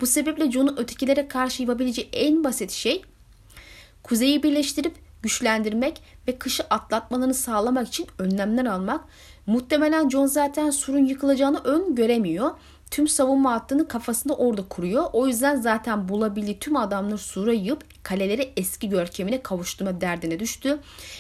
[0.02, 3.02] Bu sebeple John'un ötekilere karşı yapabileceği en basit şey
[4.04, 9.02] kuzeyi birleştirip güçlendirmek ve kışı atlatmalarını sağlamak için önlemler almak.
[9.48, 12.52] Muhtemelen John zaten surun yıkılacağını ön göremiyor
[12.92, 15.04] tüm savunma hattını kafasında orada kuruyor.
[15.14, 20.80] O yüzden zaten bulabildiği tüm adamları sura yığıp kaleleri eski görkemine kavuşturma derdine düştü.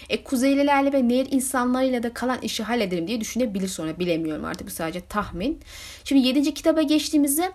[0.10, 4.72] E Kuzeylilerle ve Nehir insanlarıyla da kalan işi hallederim diye düşünebilir sonra bilemiyorum artık bu
[4.72, 5.60] sadece tahmin.
[6.04, 6.54] Şimdi 7.
[6.54, 7.52] kitaba geçtiğimizde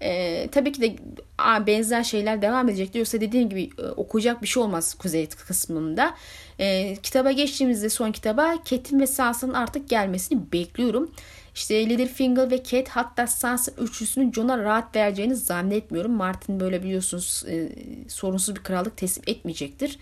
[0.00, 0.96] e, tabii ki de
[1.38, 2.94] a, benzer şeyler devam edecek.
[2.94, 6.14] Yoksa dediğim gibi e, okuyacak bir şey olmaz kuzey kısmında.
[6.58, 11.10] E, kitaba geçtiğimizde son kitaba Ket'in ve Sansa'nın artık gelmesini bekliyorum.
[11.54, 16.12] İşte Littlefinger ve Kate hatta Sansa üçlüsünün Jon'a rahat vereceğini zannetmiyorum.
[16.12, 17.68] Martin böyle biliyorsunuz e,
[18.08, 19.98] sorunsuz bir krallık teslim etmeyecektir.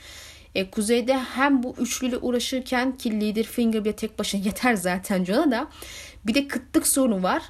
[0.55, 5.69] E, kuzeyde hem bu üçlüyle uğraşırken ki Littlefinger bir tek başına yeter zaten Jon'a da
[6.27, 7.43] bir de kıtlık sorunu var.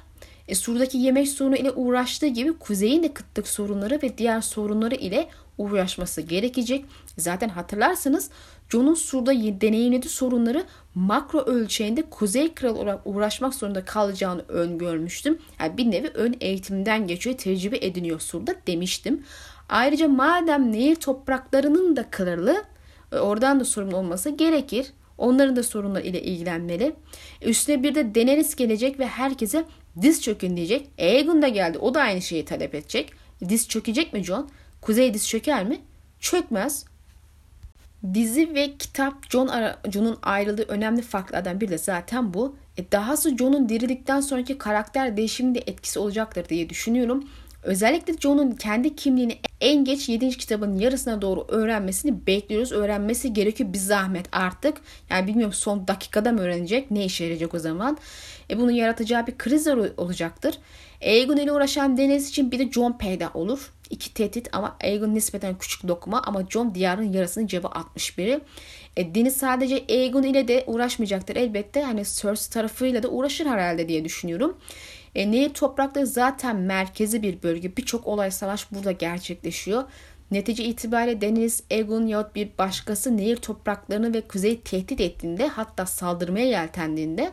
[0.47, 5.29] E, Sur'daki yemek sorunu ile uğraştığı gibi kuzeyin de kıtlık sorunları ve diğer sorunları ile
[5.57, 6.85] uğraşması gerekecek.
[7.17, 8.29] Zaten hatırlarsanız
[8.69, 10.65] John'un Sur'da deneyimlediği sorunları
[10.99, 15.39] makro ölçeğinde Kuzey Kral olarak uğraşmak zorunda kalacağını öngörmüştüm.
[15.59, 19.23] Yani bir nevi ön eğitimden geçiyor, tecrübe ediniyor Sur'da demiştim.
[19.69, 22.63] Ayrıca madem nehir topraklarının da kırılı,
[23.11, 24.87] e, oradan da sorun olması gerekir.
[25.17, 26.95] Onların da sorunları ile ilgilenmeli.
[27.41, 29.65] Üstüne bir de Daenerys gelecek ve herkese
[30.01, 30.89] diz çökün diyecek.
[30.99, 31.77] Aegon da geldi.
[31.77, 33.13] O da aynı şeyi talep edecek.
[33.49, 34.49] Diz çökecek mi John?
[34.81, 35.79] Kuzey diz çöker mi?
[36.19, 36.85] Çökmez.
[38.13, 39.49] Dizi ve kitap John
[39.91, 42.55] John'un ayrıldığı önemli farklardan biri de zaten bu.
[42.77, 47.23] E dahası John'un dirildikten sonraki karakter değişiminde etkisi olacaktır diye düşünüyorum.
[47.63, 50.29] Özellikle John'un kendi kimliğini en geç 7.
[50.29, 52.71] kitabın yarısına doğru öğrenmesini bekliyoruz.
[52.71, 54.77] Öğrenmesi gerekiyor bir zahmet artık.
[55.09, 56.91] Yani bilmiyorum son dakikada mı öğrenecek?
[56.91, 57.97] Ne işe yarayacak o zaman?
[58.49, 60.57] E bunun yaratacağı bir kriz olacaktır.
[61.05, 63.71] Aegon ile uğraşan Deniz için bir de John peyda olur.
[63.89, 68.39] İki tehdit ama Aegon nispeten küçük dokuma ama John diyarın yarısını cebe atmış biri.
[68.97, 71.83] E, Deniz sadece Aegon ile de uğraşmayacaktır elbette.
[71.83, 74.57] Hani Cersei tarafıyla da uğraşır herhalde diye düşünüyorum.
[75.15, 77.77] E, Nehir toprakları zaten merkezi bir bölge.
[77.77, 79.83] Birçok olay savaş burada gerçekleşiyor.
[80.31, 86.45] Netice itibariyle Deniz, Aegon yahut bir başkası nehir topraklarını ve kuzeyi tehdit ettiğinde hatta saldırmaya
[86.45, 87.31] yeltendiğinde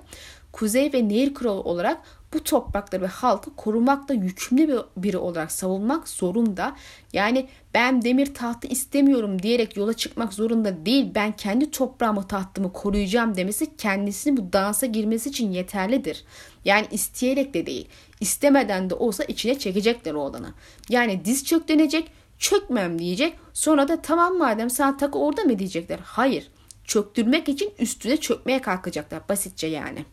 [0.53, 2.01] kuzey ve nehir kralı olarak
[2.35, 6.77] bu toprakları ve halkı korumakla yükümlü bir biri olarak savunmak zorunda.
[7.13, 11.11] Yani ben demir tahtı istemiyorum diyerek yola çıkmak zorunda değil.
[11.15, 16.25] Ben kendi toprağımı tahtımı koruyacağım demesi kendisini bu dansa girmesi için yeterlidir.
[16.65, 17.89] Yani isteyerek de değil.
[18.21, 20.55] istemeden de olsa içine çekecekler o olanı.
[20.89, 23.39] Yani diz çöklenecek, çökmem diyecek.
[23.53, 25.99] Sonra da tamam madem sen takı orada mı diyecekler.
[26.03, 26.49] Hayır.
[26.85, 29.29] Çöktürmek için üstüne çökmeye kalkacaklar.
[29.29, 30.05] Basitçe yani.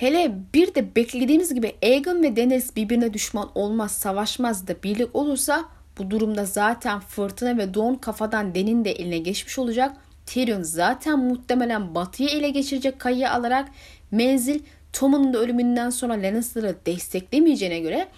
[0.00, 5.64] Hele bir de beklediğimiz gibi Aegon ve Daenerys birbirine düşman olmaz, savaşmaz da birlik olursa
[5.98, 9.96] bu durumda zaten Fırtına ve Don kafadan Den'in de eline geçmiş olacak.
[10.26, 13.68] Tyrion zaten muhtemelen batıyı ele geçirecek kayıya alarak
[14.10, 14.60] menzil
[14.92, 18.08] Tom'un da ölümünden sonra Lannister'ı desteklemeyeceğine göre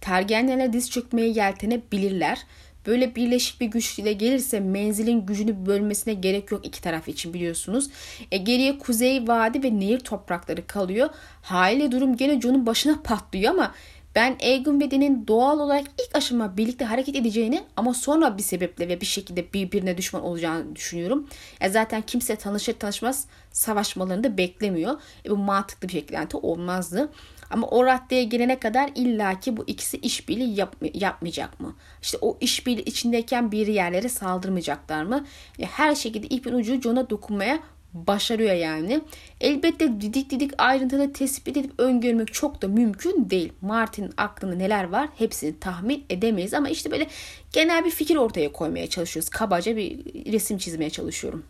[0.00, 2.38] Targaryen'le diz çökmeye yeltenebilirler.
[2.86, 7.90] Böyle birleşik bir güçle gelirse menzilin gücünü bölmesine gerek yok iki taraf için biliyorsunuz.
[8.32, 11.08] E, geriye kuzey vadi ve nehir toprakları kalıyor.
[11.42, 13.74] Haliyle durum gene Jon'un başına patlıyor ama
[14.14, 18.88] ben Aegon ve Den'in doğal olarak ilk aşama birlikte hareket edeceğini ama sonra bir sebeple
[18.88, 21.28] ve bir şekilde birbirine düşman olacağını düşünüyorum.
[21.60, 25.00] E zaten kimse tanışır tanışmaz savaşmalarını da beklemiyor.
[25.24, 27.08] E bu mantıklı bir beklenti olmazdı.
[27.50, 31.76] Ama o raddeye gelene kadar illaki bu ikisi işbirliği yap, yapmayacak mı?
[32.02, 35.26] İşte o işbirliği içindeyken bir yerlere saldırmayacaklar mı?
[35.58, 37.60] Ya her şekilde ipin ucu John'a dokunmaya
[37.94, 39.00] başarıyor yani.
[39.40, 43.52] Elbette didik didik ayrıntılı tespit edip öngörmek çok da mümkün değil.
[43.60, 47.06] Martin'in aklında neler var hepsini tahmin edemeyiz ama işte böyle
[47.52, 49.30] genel bir fikir ortaya koymaya çalışıyoruz.
[49.30, 49.98] Kabaca bir
[50.32, 51.44] resim çizmeye çalışıyorum.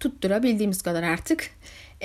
[0.00, 1.50] Tutturabildiğimiz kadar artık.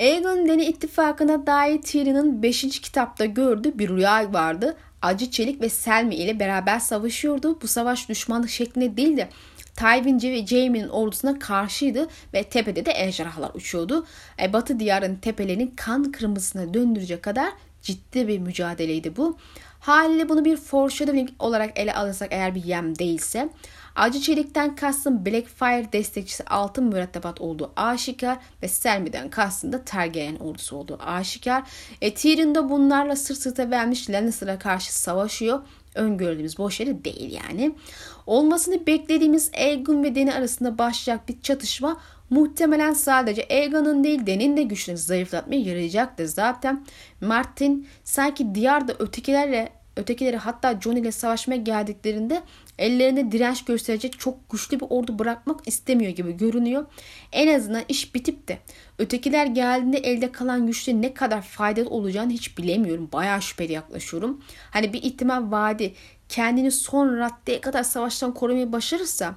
[0.00, 2.80] Aegon Deni ittifakına dair Tyrion'un 5.
[2.80, 4.76] kitapta gördüğü bir rüya vardı.
[5.02, 7.58] Acı Çelik ve Selmy ile beraber savaşıyordu.
[7.62, 9.28] Bu savaş düşmanlık şeklinde değil de
[9.76, 14.06] Tywin ve Jaime'nin ordusuna karşıydı ve tepede de ejderhalar uçuyordu.
[14.42, 19.38] E, Batı diyarın tepelerinin kan kırmızısına döndürecek kadar ciddi bir mücadeleydi bu.
[19.80, 23.48] Haliyle bunu bir foreshadowing olarak ele alırsak eğer bir yem değilse
[23.96, 30.76] Acı Çelik'ten kastım Blackfire destekçisi altın mürettebat olduğu aşikar ve Selmy'den kastım da Targaryen ordusu
[30.76, 31.62] olduğu aşikar.
[32.00, 35.60] E, Tyrion da bunlarla sırt sırta vermiş Lannister'a karşı savaşıyor.
[35.94, 37.74] Öngördüğümüz boş yeri değil yani.
[38.26, 44.62] Olmasını beklediğimiz Aegon ve Dany arasında başlayacak bir çatışma muhtemelen sadece Aegon'un değil Dany'nin de
[44.62, 46.24] güçlerini zayıflatmaya yarayacaktır.
[46.24, 46.84] Zaten
[47.20, 52.42] Martin sanki diyarda ötekilerle ötekileri hatta Jon ile savaşmaya geldiklerinde
[52.78, 56.86] ellerinde direnç gösterecek çok güçlü bir ordu bırakmak istemiyor gibi görünüyor.
[57.32, 58.58] En azından iş bitip de
[58.98, 63.08] ötekiler geldiğinde elde kalan güçle ne kadar faydalı olacağını hiç bilemiyorum.
[63.12, 64.44] Bayağı şüpheli yaklaşıyorum.
[64.70, 65.94] Hani bir ihtimal vadi
[66.28, 69.34] kendini son raddeye kadar savaştan korumayı başarırsa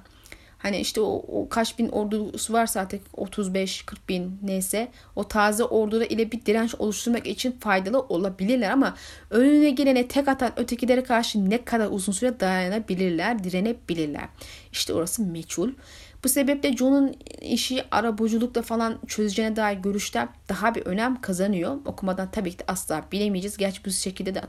[0.62, 5.64] Hani işte o, o kaç bin ordusu varsa artık 35 40 bin neyse o taze
[5.64, 8.96] orduda ile bir direnç oluşturmak için faydalı olabilirler ama
[9.30, 14.28] önüne gelene tek atan ötekilere karşı ne kadar uzun süre dayanabilirler, direnebilirler.
[14.72, 15.70] İşte orası meçhul.
[16.24, 21.76] Bu sebeple John'un işi arabuculukla falan çözeceğine dair görüşler daha bir önem kazanıyor.
[21.84, 23.56] Okumadan tabii ki de asla bilemeyeceğiz.
[23.56, 24.42] Gerçi bu şekilde de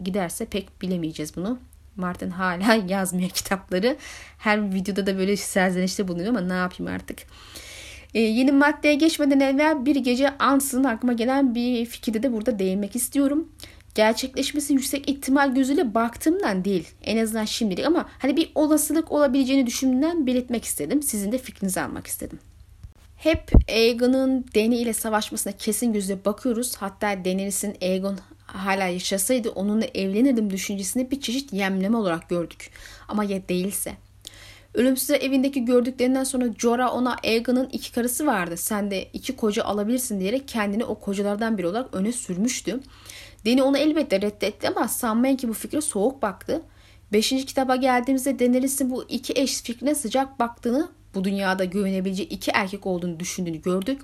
[0.00, 1.58] giderse pek bilemeyeceğiz bunu.
[1.96, 3.96] Martin hala yazmıyor kitapları.
[4.38, 7.18] Her videoda da böyle serzenişte bulunuyor ama ne yapayım artık.
[8.14, 12.96] Ee, yeni maddeye geçmeden evvel bir gece ansızın aklıma gelen bir fikirde de burada değinmek
[12.96, 13.48] istiyorum.
[13.94, 16.88] Gerçekleşmesi yüksek ihtimal gözüyle baktığımdan değil.
[17.02, 21.02] En azından şimdilik ama hani bir olasılık olabileceğini düşündüğümden belirtmek istedim.
[21.02, 22.38] Sizin de fikrinizi almak istedim.
[23.16, 26.76] Hep Aegon'un Dany ile savaşmasına kesin gözle bakıyoruz.
[26.76, 28.18] Hatta Daenerys'in Aegon
[28.56, 32.70] hala yaşasaydı onunla evlenirdim düşüncesini bir çeşit yemleme olarak gördük.
[33.08, 33.92] Ama ya değilse?
[34.74, 38.56] Ölümsüzler evindeki gördüklerinden sonra Jorah ona Aegon'un iki karısı vardı.
[38.56, 42.80] Sen de iki koca alabilirsin diyerek kendini o kocalardan biri olarak öne sürmüştü.
[43.44, 46.62] Deni onu elbette reddetti ama sanmayın ki bu fikre soğuk baktı.
[47.12, 52.86] Beşinci kitaba geldiğimizde Daenerys'in bu iki eş fikrine sıcak baktığını bu dünyada güvenebileceği iki erkek
[52.86, 54.00] olduğunu düşündüğünü gördük.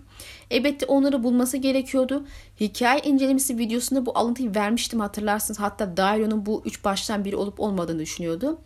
[0.51, 2.27] Elbette onları bulması gerekiyordu.
[2.61, 5.61] Hikaye incelemesi videosunda bu alıntıyı vermiştim hatırlarsınız.
[5.61, 8.59] Hatta Dairo'nun bu üç baştan biri olup olmadığını düşünüyordu.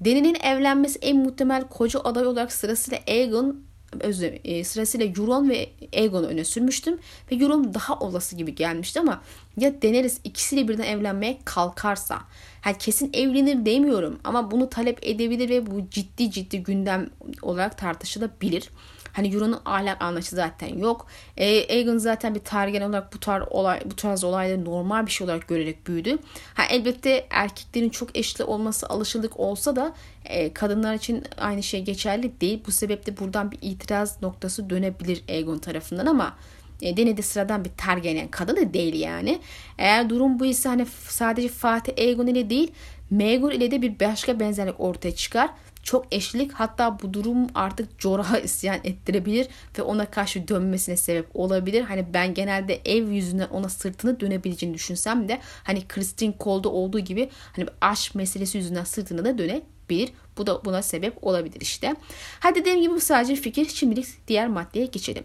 [0.00, 3.64] Deni'nin evlenmesi en muhtemel koca aday olarak sırasıyla Aegon
[4.00, 6.98] özür e, sırasıyla Euron ve Aegon'u öne sürmüştüm.
[7.30, 9.22] Ve Euron daha olası gibi gelmişti ama
[9.56, 12.20] ya Daenerys ikisiyle birden evlenmeye kalkarsa
[12.66, 17.10] yani kesin evlenir demiyorum ama bunu talep edebilir ve bu ciddi ciddi gündem
[17.42, 18.70] olarak tartışılabilir.
[19.14, 21.06] Hani Euron'un ahlak anlayışı zaten yok.
[21.36, 25.24] E, Aegon zaten bir Targaryen olarak bu tarz olay bu tarz olayları normal bir şey
[25.24, 26.18] olarak görerek büyüdü.
[26.54, 32.40] Ha elbette erkeklerin çok eşli olması alışıldık olsa da e, kadınlar için aynı şey geçerli
[32.40, 32.62] değil.
[32.66, 36.36] Bu sebeple buradan bir itiraz noktası dönebilir Aegon tarafından ama
[36.82, 39.40] e, Deni de sıradan bir Targaryen kadını değil yani.
[39.78, 42.72] Eğer durum bu ise hani sadece Fatih Aegon ile değil
[43.10, 45.50] Maegor ile de bir başka benzerlik ortaya çıkar
[45.84, 51.82] çok eşlik hatta bu durum artık Jorah'a isyan ettirebilir ve ona karşı dönmesine sebep olabilir.
[51.82, 57.30] Hani ben genelde ev yüzünden ona sırtını dönebileceğini düşünsem de hani Christine Cole'da olduğu gibi
[57.56, 60.12] hani aşk meselesi yüzünden sırtını da dönebilir.
[60.38, 61.94] Bu da buna sebep olabilir işte.
[62.40, 63.68] Hadi dediğim gibi bu sadece fikir.
[63.68, 65.24] Şimdilik diğer maddeye geçelim.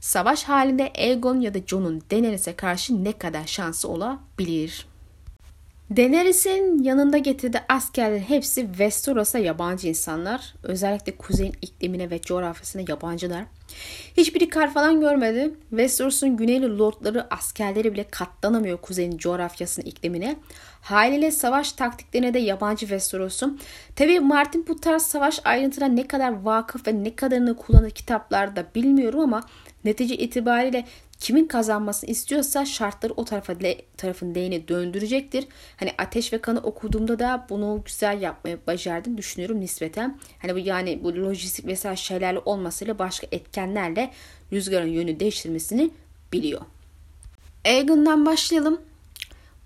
[0.00, 4.86] Savaş halinde Aegon ya da Jon'un Daenerys'e karşı ne kadar şansı olabilir?
[5.96, 10.54] Daenerys'in yanında getirdiği askerlerin hepsi Westeros'a yabancı insanlar.
[10.62, 13.44] Özellikle kuzeyin iklimine ve coğrafyasına yabancılar.
[14.16, 15.50] Hiçbiri kar falan görmedi.
[15.70, 20.36] Westeros'un güneyli lordları askerleri bile katlanamıyor kuzeyin coğrafyasının iklimine.
[20.80, 23.60] Haliyle savaş taktiklerine de yabancı Westeros'un.
[23.96, 29.20] Tabi Martin bu tarz savaş ayrıntılarına ne kadar vakıf ve ne kadarını kullanır kitaplarda bilmiyorum
[29.20, 29.42] ama
[29.84, 30.84] netice itibariyle
[31.20, 33.54] kimin kazanmasını istiyorsa şartları o tarafa
[33.96, 35.46] tarafın lehine döndürecektir.
[35.76, 40.18] Hani ateş ve kanı okuduğumda da bunu güzel yapmayı başardım düşünüyorum nispeten.
[40.38, 44.10] Hani bu yani bu lojistik vesaire şeylerle olmasıyla başka etkenlerle
[44.52, 45.90] rüzgarın yönü değiştirmesini
[46.32, 46.60] biliyor.
[47.64, 48.80] Aegon'dan başlayalım.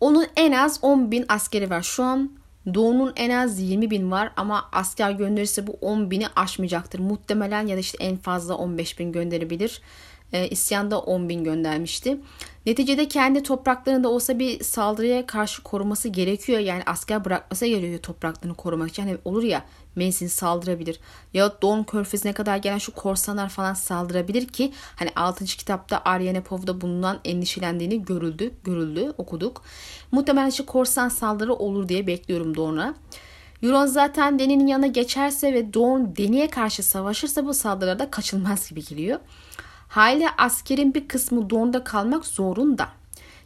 [0.00, 1.82] Onun en az 10 bin askeri var.
[1.82, 2.30] Şu an
[2.74, 6.98] Doğu'nun en az 20 bin var ama asker gönderirse bu 10 bini aşmayacaktır.
[6.98, 9.80] Muhtemelen ya da işte en fazla 15 bin gönderebilir
[10.34, 12.20] e, isyanda 10 bin göndermişti.
[12.66, 16.58] Neticede kendi topraklarında olsa bir saldırıya karşı koruması gerekiyor.
[16.58, 19.02] Yani asker bırakması gerekiyor topraklarını korumak için.
[19.02, 19.64] Hani olur ya
[19.96, 21.00] Mensin saldırabilir.
[21.34, 25.44] Ya Don Körfezi'ne kadar gelen şu korsanlar falan saldırabilir ki hani 6.
[25.44, 29.62] kitapta Arya Nepov'da bundan endişelendiğini görüldü, görüldü, okuduk.
[30.12, 32.94] Muhtemelen işte korsan saldırı olur diye bekliyorum Don'a.
[33.62, 39.20] Euron zaten Dany'nin yanına geçerse ve Dorne Dany'e karşı savaşırsa bu saldırıda kaçılmaz gibi geliyor.
[39.94, 42.88] Haliyle askerin bir kısmı Dorne'da kalmak zorunda.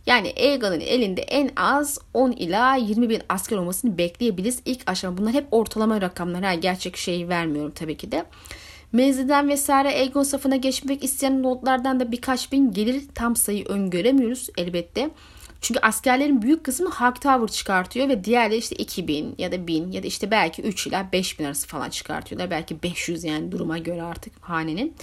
[0.06, 4.62] Yani Aegon'un elinde en az 10 ila 20 bin asker olmasını bekleyebiliriz.
[4.64, 6.42] İlk aşama bunlar hep ortalama rakamlar.
[6.42, 8.24] Ha, gerçek şeyi vermiyorum tabii ki de.
[8.92, 13.02] Menzilden vesaire Aegon safına geçmek isteyen notlardan da birkaç bin gelir.
[13.14, 15.10] Tam sayı öngöremiyoruz elbette.
[15.60, 20.02] Çünkü askerlerin büyük kısmı Hawk Tower çıkartıyor ve diğerleri işte 2000 ya da 1000 ya
[20.02, 22.50] da işte belki 3 ila 5000 arası falan çıkartıyorlar.
[22.50, 24.94] Belki 500 yani duruma göre artık hanenin.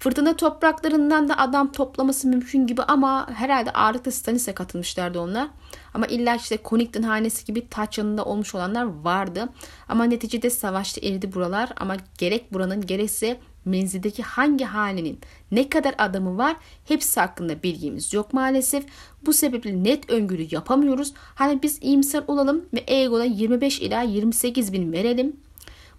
[0.00, 5.48] Fırtına topraklarından da adam toplaması mümkün gibi ama herhalde ağırlıkta Stanis'e katılmışlardı onlar.
[5.94, 9.48] Ama illa işte Konington hanesi gibi taç yanında olmuş olanlar vardı.
[9.88, 15.20] Ama neticede savaşta eridi buralar ama gerek buranın gerekse menzildeki hangi hanenin
[15.50, 18.84] ne kadar adamı var hepsi hakkında bilgimiz yok maalesef.
[19.26, 21.12] Bu sebeple net öngörü yapamıyoruz.
[21.34, 25.36] Hani biz iyimser olalım ve Aegon'a 25 ila 28 bin verelim.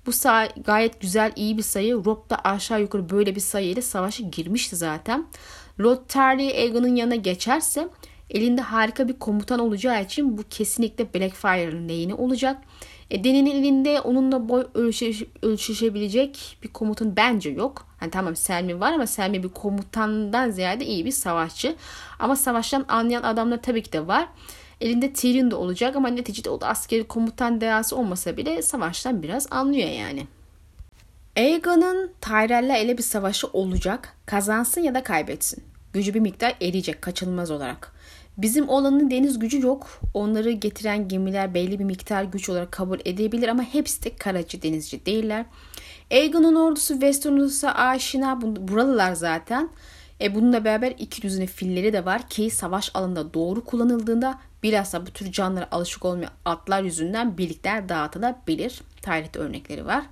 [0.05, 1.95] Bu say gayet güzel iyi bir sayı.
[1.95, 5.27] Rob da aşağı yukarı böyle bir sayıyla savaşa girmişti zaten.
[5.79, 7.87] Lord Tarly Aegon'un yanına geçerse
[8.29, 12.57] elinde harika bir komutan olacağı için bu kesinlikle Blackfire'ın lehine olacak.
[13.11, 17.85] E, Deni'nin elinde onunla boy ölçüş, ölçüşebilecek bir komutan bence yok.
[17.97, 21.75] Hani tamam Selmi var ama Selmi bir komutandan ziyade iyi bir savaşçı.
[22.19, 24.27] Ama savaştan anlayan adamlar tabii ki de var.
[24.81, 29.47] Elinde Tyrion de olacak ama neticede o da askeri komutan değası olmasa bile savaştan biraz
[29.51, 30.27] anlıyor yani.
[31.37, 34.13] Aegon'un Tyrell'le ele bir savaşı olacak.
[34.25, 35.63] Kazansın ya da kaybetsin.
[35.93, 37.93] Gücü bir miktar eriyecek kaçınılmaz olarak.
[38.37, 40.01] Bizim olanın deniz gücü yok.
[40.13, 45.05] Onları getiren gemiler belli bir miktar güç olarak kabul edebilir ama hepsi de karacı denizci
[45.05, 45.45] değiller.
[46.11, 49.69] Aegon'un ordusu Westeros'a aşina buralılar zaten.
[50.21, 55.11] E bununla beraber iki düzine filleri de var ki savaş alanında doğru kullanıldığında bilhassa bu
[55.11, 58.81] tür canlara alışık olmayan atlar yüzünden birlikler dağıtılabilir.
[59.01, 60.05] Tarihte örnekleri var.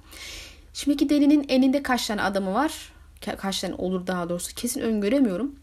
[0.74, 2.91] Şimdiki delinin eninde kaç tane adamı var?
[3.38, 5.55] Kaç tane olur daha doğrusu kesin öngöremiyorum.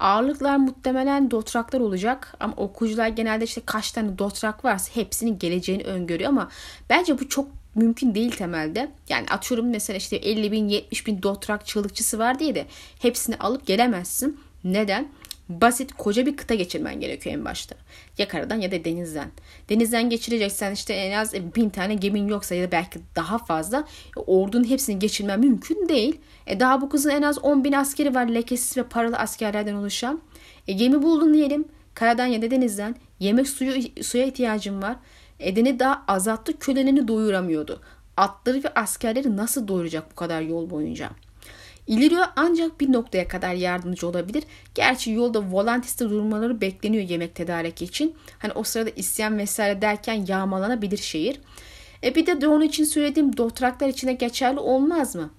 [0.00, 6.30] Ağırlıklar muhtemelen dotraklar olacak ama okuyucular genelde işte kaç tane dotrak varsa hepsinin geleceğini öngörüyor
[6.30, 6.48] ama
[6.90, 8.90] bence bu çok mümkün değil temelde.
[9.08, 12.66] Yani atıyorum mesela işte 50 bin 70 bin dotrak çığlıkçısı var diye de
[12.98, 14.40] hepsini alıp gelemezsin.
[14.64, 15.08] Neden?
[15.60, 17.76] basit koca bir kıta geçirmen gerekiyor en başta.
[18.18, 19.30] Ya karadan ya da denizden.
[19.68, 23.84] Denizden geçireceksen işte en az bin tane gemin yoksa ya da belki daha fazla
[24.16, 26.20] e, ordunun hepsini geçirmen mümkün değil.
[26.46, 30.20] E daha bu kızın en az 10 bin askeri var lekesiz ve paralı askerlerden oluşan.
[30.68, 31.64] E gemi buldun diyelim
[31.94, 32.96] karadan ya da denizden.
[33.20, 34.96] Yemek suyu suya ihtiyacın var.
[35.42, 37.80] Edeni daha azalttı kölelerini doyuramıyordu.
[38.16, 41.10] Atları ve askerleri nasıl doyuracak bu kadar yol boyunca?
[41.86, 44.44] İlirio ancak bir noktaya kadar yardımcı olabilir.
[44.74, 48.14] Gerçi yolda volantiste durmaları bekleniyor yemek tedariki için.
[48.38, 51.40] Hani o sırada isyan vesaire derken yağmalanabilir şehir.
[52.04, 55.30] E bir de onun için söylediğim dotraklar içine geçerli olmaz mı?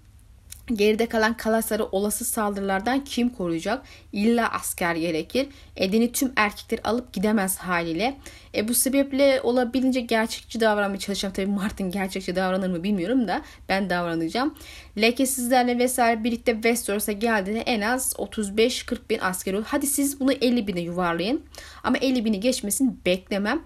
[0.67, 3.85] Geride kalan Kalasar'ı olası saldırılardan kim koruyacak?
[4.11, 5.47] İlla asker gerekir.
[5.75, 8.17] Edeni tüm erkekler alıp gidemez haliyle.
[8.55, 11.33] E bu sebeple olabildiğince gerçekçi davranmaya çalışacağım.
[11.33, 14.55] Tabii Martin gerçekçi davranır mı bilmiyorum da ben davranacağım.
[14.97, 19.65] Lekesizlerle vesaire birlikte Westeros'a geldiğinde en az 35-40 bin asker olur.
[19.67, 21.41] Hadi siz bunu 50 bine yuvarlayın.
[21.83, 23.61] Ama 50 bini geçmesini beklemem.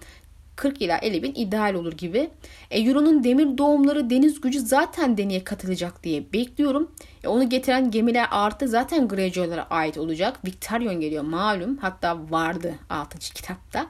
[0.57, 2.29] 40 ila 50 bin ideal olur gibi.
[2.71, 6.91] E, Euro'nun demir doğumları deniz gücü zaten deneye katılacak diye bekliyorum.
[7.23, 10.45] E, onu getiren gemiler artı zaten Greyjoy'lara ait olacak.
[10.45, 11.77] Victorion geliyor malum.
[11.77, 13.19] Hatta vardı 6.
[13.19, 13.87] kitapta.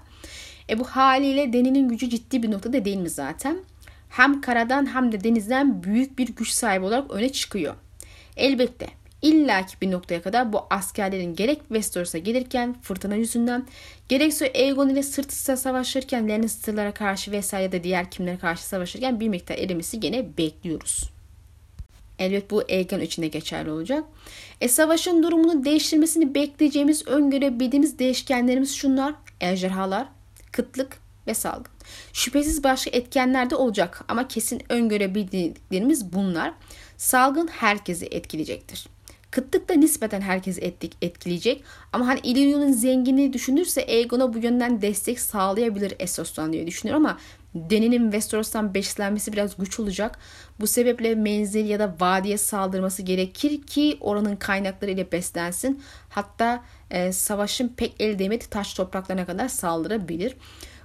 [0.69, 3.57] E, bu haliyle deninin gücü ciddi bir noktada değil mi zaten?
[4.09, 7.75] Hem karadan hem de denizden büyük bir güç sahibi olarak öne çıkıyor.
[8.37, 8.87] Elbette
[9.21, 13.65] illaki bir noktaya kadar bu askerlerin gerek Westeros'a gelirken fırtına yüzünden
[14.09, 19.29] gerekse Aegon ile sırt sıra savaşırken Lannister'lara karşı vesaire de diğer kimlere karşı savaşırken bir
[19.29, 21.09] miktar erimesi gene bekliyoruz.
[22.19, 24.03] Elbet bu Aegon içinde geçerli olacak.
[24.61, 29.13] E savaşın durumunu değiştirmesini bekleyeceğimiz, öngörebildiğimiz değişkenlerimiz şunlar.
[29.41, 30.07] Ejderhalar,
[30.51, 31.71] kıtlık ve salgın.
[32.13, 36.53] Şüphesiz başka etkenler de olacak ama kesin öngörebildiklerimiz bunlar.
[36.97, 38.87] Salgın herkesi etkileyecektir.
[39.37, 41.63] Kıtlık da nispeten herkesi ettik, etkileyecek.
[41.93, 47.17] Ama hani Illyrio'nun zenginliği düşünürse Aegon'a bu yönden destek sağlayabilir Essos'tan diye düşünüyorum ama
[47.55, 50.19] Deni'nin Westeros'tan beslenmesi biraz güç olacak.
[50.59, 55.83] Bu sebeple menzil ya da vadiye saldırması gerekir ki oranın kaynakları ile beslensin.
[56.09, 60.35] Hatta e, savaşın pek el değmedi taş topraklarına kadar saldırabilir.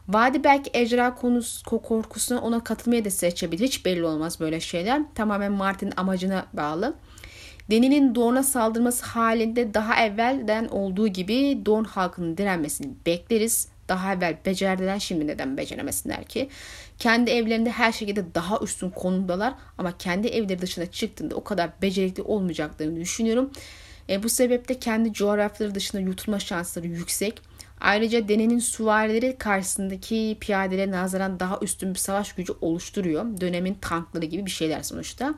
[0.08, 3.64] Vadi belki ejderha konusu korkusuna ona katılmaya da seçebilir.
[3.64, 5.02] Hiç belli olmaz böyle şeyler.
[5.14, 6.94] Tamamen Martin'in amacına bağlı.
[7.70, 13.68] Deni'nin Dorne'a saldırması halinde daha evvelden olduğu gibi Dorne halkının direnmesini bekleriz.
[13.88, 16.48] Daha evvel becerdiler şimdi neden beceremesinler ki?
[16.98, 22.22] Kendi evlerinde her şekilde daha üstün konumdalar ama kendi evleri dışına çıktığında o kadar becerikli
[22.22, 23.50] olmayacaklarını düşünüyorum.
[24.08, 27.40] E, bu sebeple kendi coğrafyaları dışında yutulma şansları yüksek.
[27.80, 33.40] Ayrıca Deni'nin süvarileri karşısındaki piyadelere nazaran daha üstün bir savaş gücü oluşturuyor.
[33.40, 35.34] Dönemin tankları gibi bir şeyler sonuçta.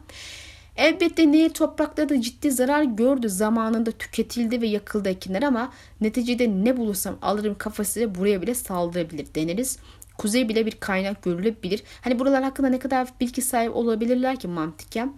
[0.76, 3.28] Elbette Nehir toprakları da ciddi zarar gördü.
[3.28, 9.78] Zamanında tüketildi ve yakıldı ekinler ama neticede ne bulursam alırım kafasıyla buraya bile saldırabilir deneriz.
[10.18, 11.82] Kuzey bile bir kaynak görülebilir.
[12.00, 15.14] Hani buralar hakkında ne kadar bilgi sahibi olabilirler ki mantıken.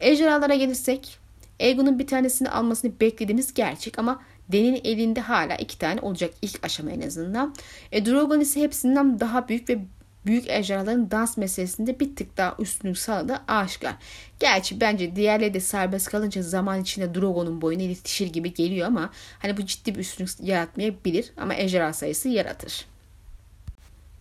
[0.00, 1.18] Ejderhalara gelirsek
[1.60, 6.90] Aegon'un bir tanesini almasını beklediğimiz gerçek ama Deni'nin elinde hala iki tane olacak ilk aşama
[6.90, 7.54] en azından.
[7.92, 9.78] E, Drogon ise hepsinden daha büyük ve
[10.26, 13.94] büyük ejderhaların dans meselesinde bir tık daha üstünlük sağladı aşikar.
[14.40, 19.56] Gerçi bence diğerleri de serbest kalınca zaman içinde Drogon'un boyuna yetişir gibi geliyor ama hani
[19.56, 22.86] bu ciddi bir üstünlük yaratmayabilir ama ejderha sayısı yaratır.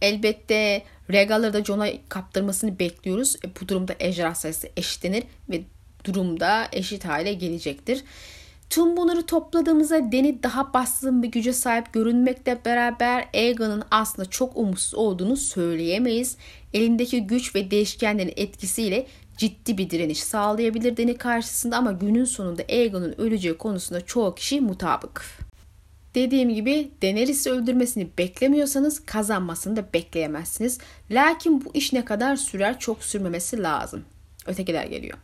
[0.02, 3.36] Elbette Regaları da Jon'a kaptırmasını bekliyoruz.
[3.36, 5.62] E, bu durumda ejderha sayısı eşitlenir ve
[6.04, 8.04] durumda eşit hale gelecektir.
[8.70, 14.96] Tüm bunları topladığımızda Deni daha baskın bir güce sahip görünmekle beraber Aegon'un aslında çok umutsuz
[14.96, 16.38] olduğunu söyleyemeyiz.
[16.74, 19.08] Elindeki güç ve değişkenlerin etkisiyle
[19.38, 25.26] ciddi bir direniş sağlayabilir Deni karşısında ama günün sonunda Aegon'un öleceği konusunda çoğu kişi mutabık.
[26.16, 30.80] Dediğim gibi Daenerys'i öldürmesini beklemiyorsanız kazanmasını da bekleyemezsiniz.
[31.12, 34.06] Lakin bu iş ne kadar sürer çok sürmemesi lazım.
[34.46, 35.18] Ötekiler geliyor.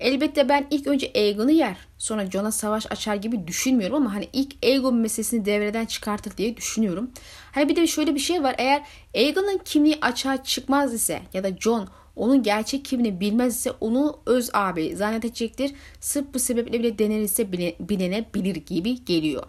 [0.00, 1.76] Elbette ben ilk önce Aegon'u yer.
[1.98, 7.10] Sonra Jon'a savaş açar gibi düşünmüyorum ama hani ilk Aegon meselesini devreden çıkartır diye düşünüyorum.
[7.52, 8.54] Hani bir de şöyle bir şey var.
[8.58, 8.82] Eğer
[9.14, 14.50] Aegon'un kimliği açığa çıkmaz ise ya da Jon onun gerçek kimliğini bilmez ise onu öz
[14.52, 15.72] abi zannedecektir.
[16.00, 19.42] Sırf bu sebeple bile denenirse bilinebilir gibi geliyor.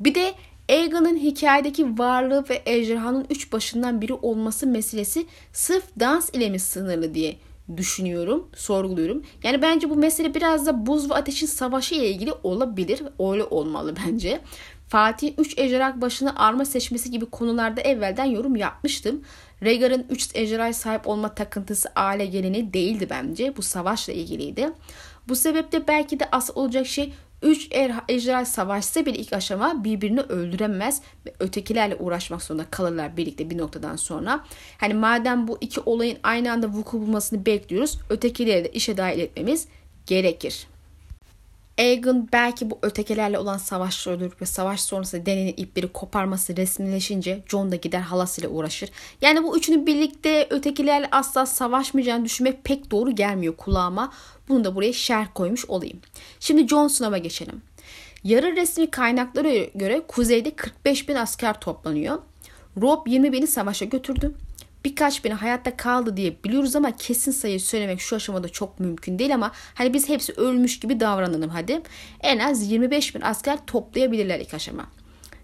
[0.00, 0.34] Bir de
[0.68, 7.14] Aegon'un hikayedeki varlığı ve ejderhanın üç başından biri olması meselesi sırf dans ile mi sınırlı
[7.14, 7.36] diye
[7.76, 9.22] düşünüyorum, sorguluyorum.
[9.42, 13.02] Yani bence bu mesele biraz da buz ve ateşin savaşı ile ilgili olabilir.
[13.18, 14.40] Öyle olmalı bence.
[14.88, 19.22] Fatih 3 ejderha başına arma seçmesi gibi konularda evvelden yorum yapmıştım.
[19.62, 23.56] Rhaegar'ın 3 ejderhaya sahip olma takıntısı aile geleni değildi bence.
[23.56, 24.72] Bu savaşla ilgiliydi.
[25.28, 27.12] Bu sebeple belki de asıl olacak şey
[27.44, 33.50] 3 er, ejderha savaşsa bile ilk aşama birbirini öldüremez ve ötekilerle uğraşmak zorunda kalırlar birlikte
[33.50, 34.44] bir noktadan sonra.
[34.78, 39.68] Hani madem bu iki olayın aynı anda vuku bulmasını bekliyoruz ötekileri de işe dahil etmemiz
[40.06, 40.66] gerekir.
[41.78, 47.72] Aegon belki bu ötekilerle olan savaşları öldürüp ve savaş sonrası Dany'nin ipleri koparması resmileşince Jon
[47.72, 48.90] da gider halasıyla uğraşır.
[49.20, 54.12] Yani bu üçünün birlikte ötekilerle asla savaşmayacağını düşünmek pek doğru gelmiyor kulağıma.
[54.48, 56.00] Bunu da buraya şerh koymuş olayım.
[56.40, 57.62] Şimdi Jon Snow'a geçelim.
[58.24, 62.18] Yarı resmi kaynaklara göre kuzeyde 45 bin asker toplanıyor.
[62.80, 64.34] Rob 20 bini savaşa götürdü
[64.84, 69.34] birkaç bini hayatta kaldı diye biliyoruz ama kesin sayı söylemek şu aşamada çok mümkün değil
[69.34, 71.82] ama hani biz hepsi ölmüş gibi davranalım hadi.
[72.20, 74.86] En az 25 bin asker toplayabilirler ilk aşama.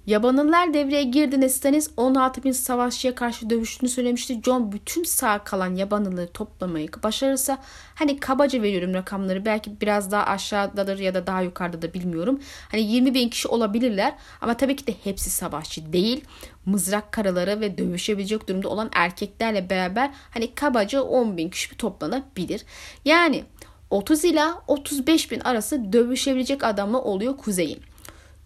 [0.07, 4.41] Yabanlılar devreye girdiğinde Stannis 16 bin savaşçıya karşı dövüştüğünü söylemişti.
[4.45, 7.59] John bütün sağ kalan yabanlıları toplamayı başarırsa
[7.95, 12.41] hani kabaca veriyorum rakamları belki biraz daha aşağıdadır ya da daha yukarıda da bilmiyorum.
[12.71, 16.25] Hani 20 bin kişi olabilirler ama tabii ki de hepsi savaşçı değil.
[16.67, 22.65] Mızrak karaları ve dövüşebilecek durumda olan erkeklerle beraber hani kabaca 10 bin kişi toplanabilir.
[23.05, 23.45] Yani
[23.91, 27.90] 30 ila 35 bin arası dövüşebilecek adamla oluyor kuzeyin.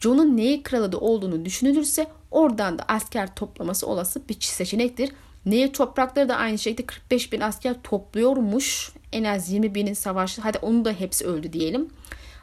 [0.05, 5.13] John'un neyi kraladı olduğunu düşünülürse oradan da asker toplaması olası bir seçenektir.
[5.47, 8.93] Nehir toprakları da aynı şekilde 45 bin asker topluyormuş.
[9.13, 10.43] En az 20 binin savaşlı.
[10.43, 11.89] Hadi onu da hepsi öldü diyelim.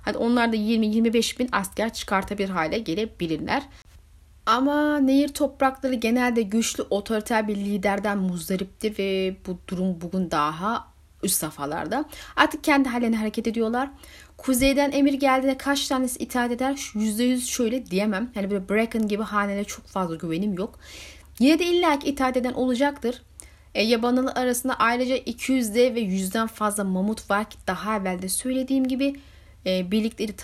[0.01, 3.63] Hadi onlar da 20-25 bin asker çıkartabilir hale gelebilirler.
[4.45, 10.87] Ama nehir toprakları genelde güçlü otoriter bir liderden muzdaripti ve bu durum bugün daha
[11.23, 12.05] üst safhalarda.
[12.35, 13.89] Artık kendi hallerine hareket ediyorlar.
[14.41, 16.73] Kuzeyden emir geldiğinde kaç tanesi itaat eder?
[16.73, 18.31] %100 şöyle diyemem.
[18.35, 20.79] Yani böyle Bracken gibi hanelere çok fazla güvenim yok.
[21.39, 23.21] Yine de illaki itaat eden olacaktır.
[23.75, 28.87] E, yabanılı arasında ayrıca 200'de ve 100'den fazla mamut var ki daha evvel de söylediğim
[28.87, 29.15] gibi
[29.65, 30.35] e, birlikleri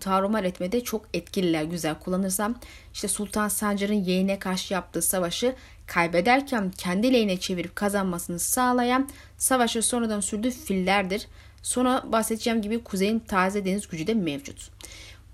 [0.00, 2.54] tarumar etmede çok etkililer güzel kullanırsam.
[2.94, 5.54] İşte Sultan Sancar'ın yeğene karşı yaptığı savaşı
[5.86, 11.26] kaybederken kendi lehine çevirip kazanmasını sağlayan savaşı sonradan sürdüğü fillerdir.
[11.62, 14.70] Sonra bahsedeceğim gibi kuzeyin taze deniz gücü de mevcut.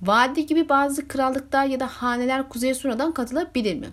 [0.02, 3.88] Vadi gibi bazı krallıklar ya da haneler kuzeye sonradan katılabilir mi?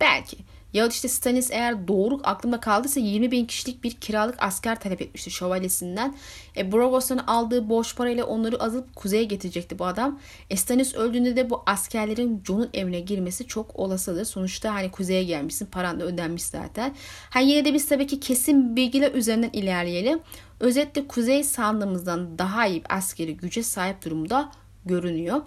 [0.00, 0.36] Belki.
[0.76, 5.30] Ya işte Stannis eğer doğru aklımda kaldıysa 20 bin kişilik bir kiralık asker talep etmişti
[5.30, 6.14] şövalyesinden.
[6.56, 10.20] E, Brogos'tan aldığı borç parayla onları alıp kuzeye getirecekti bu adam.
[10.50, 14.24] E, Stannis öldüğünde de bu askerlerin Jon'un evine girmesi çok olasıdır.
[14.24, 16.94] Sonuçta hani kuzeye gelmişsin paran da ödenmiş zaten.
[17.30, 20.20] Hani yine de biz tabii ki kesin bilgiler üzerinden ilerleyelim.
[20.60, 24.52] Özetle kuzey sandığımızdan daha iyi bir askeri güce sahip durumda
[24.86, 25.42] görünüyor.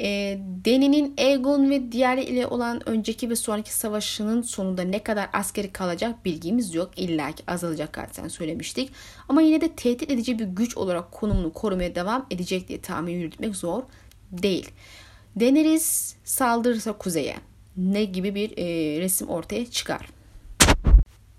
[0.00, 5.72] E, Deni'nin Aegon ve diğer ile olan önceki ve sonraki savaşının sonunda ne kadar askeri
[5.72, 6.90] kalacak bilgimiz yok.
[6.96, 8.90] İlla ki azalacak zaten söylemiştik.
[9.28, 13.56] Ama yine de tehdit edici bir güç olarak konumunu korumaya devam edecek diye tahmin yürütmek
[13.56, 13.82] zor
[14.32, 14.70] değil.
[15.36, 17.36] Deneriz saldırırsa kuzeye
[17.76, 20.08] ne gibi bir e, resim ortaya çıkar.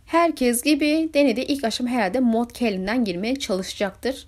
[0.05, 4.27] Herkes gibi denedi ilk aşama herhalde Mod Kelly'den girmeye çalışacaktır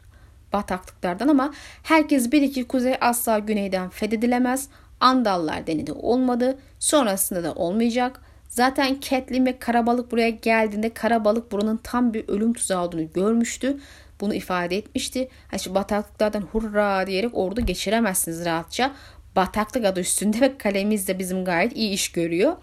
[0.55, 1.53] bataklıklardan ama
[1.83, 4.67] herkes bir iki kuzey asla güneyden fethedilemez.
[4.99, 6.57] Andallar denedi olmadı.
[6.79, 8.21] Sonrasında da olmayacak.
[8.49, 13.77] Zaten Catelyn ve Karabalık buraya geldiğinde Karabalık buranın tam bir ölüm tuzağı olduğunu görmüştü.
[14.21, 15.29] Bunu ifade etmişti.
[15.47, 18.91] Hani işte bataklıklardan hurra diyerek ordu geçiremezsiniz rahatça.
[19.35, 22.55] Bataklık adı üstünde ve kalemiz de bizim gayet iyi iş görüyor.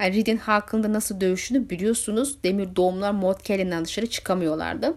[0.00, 2.42] Yani Reed'in hakkında nasıl dövüşünü biliyorsunuz.
[2.42, 4.94] Demir doğumlar Kelly'den dışarı çıkamıyorlardı.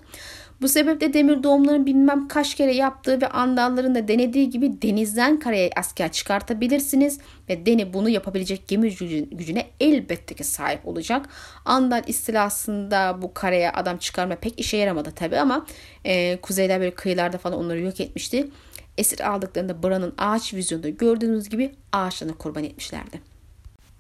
[0.62, 5.70] Bu sebeple demir doğumlarını bilmem kaç kere yaptığı ve andalların da denediği gibi denizden karaya
[5.76, 7.20] asker çıkartabilirsiniz.
[7.50, 8.96] Ve Deni bunu yapabilecek gemi
[9.32, 11.30] gücüne elbette ki sahip olacak.
[11.66, 15.66] Andal istilasında bu karaya adam çıkarma pek işe yaramadı tabi ama
[16.06, 18.50] e, kuzeyler böyle kıyılarda falan onları yok etmişti.
[18.98, 23.22] Esir aldıklarında Bran'ın ağaç vizyonunda gördüğünüz gibi ağaçlarını kurban etmişlerdi.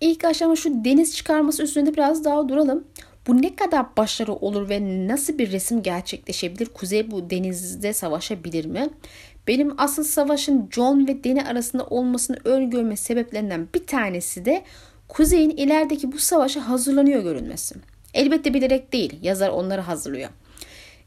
[0.02, 2.84] İlk aşama şu deniz çıkarması üstünde biraz daha duralım.
[3.30, 6.66] Bu ne kadar başarı olur ve nasıl bir resim gerçekleşebilir?
[6.66, 8.90] Kuzey bu denizde savaşabilir mi?
[9.48, 14.64] Benim asıl savaşın John ve Deni arasında olmasını öngörme sebeplerinden bir tanesi de
[15.08, 17.76] Kuzey'in ilerideki bu savaşa hazırlanıyor görünmesi.
[18.14, 20.30] Elbette bilerek değil, yazar onları hazırlıyor.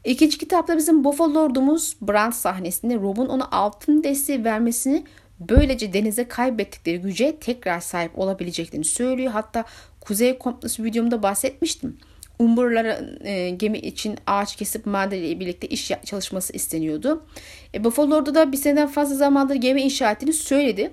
[0.03, 5.03] İkinci kitapta bizim Buffalo Lord'umuz Brand sahnesinde Rob'un ona altın desteği vermesini
[5.39, 9.31] böylece denize kaybettikleri güce tekrar sahip olabileceklerini söylüyor.
[9.31, 9.65] Hatta
[10.01, 11.97] Kuzey Komplosu videomda bahsetmiştim.
[12.39, 17.25] Umburlara e, gemi için ağaç kesip maden ile birlikte iş çalışması isteniyordu.
[17.73, 20.91] E, Buffalo'da da bir seneden fazla zamandır gemi inşa ettiğini söyledi.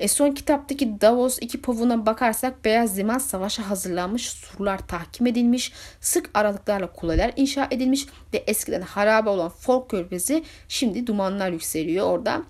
[0.00, 6.30] E, son kitaptaki Davos iki povuna bakarsak Beyaz Liman savaşa hazırlanmış, surlar tahkim edilmiş, sık
[6.34, 12.42] aralıklarla kuleler inşa edilmiş ve eskiden harabe olan Folk Körfezi şimdi dumanlar yükseliyor orada.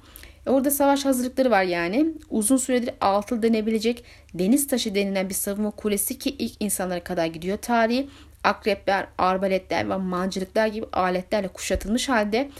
[0.47, 2.07] E, orada savaş hazırlıkları var yani.
[2.31, 7.59] Uzun süredir altı denebilecek deniz taşı denilen bir savunma kulesi ki ilk insanlara kadar gidiyor
[7.59, 8.09] tarihi
[8.49, 12.51] akrepler, arbaletler ve mancılıklar gibi aletlerle kuşatılmış halde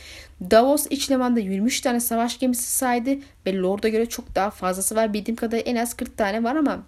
[0.51, 3.11] Davos iç limanda 23 tane savaş gemisi saydı
[3.47, 5.13] ve Lord'a göre çok daha fazlası var.
[5.13, 6.83] Bildiğim kadarıyla en az 40 tane var ama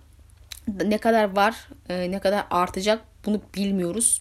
[0.84, 4.20] ne kadar var, e, ne kadar artacak bunu bilmiyoruz.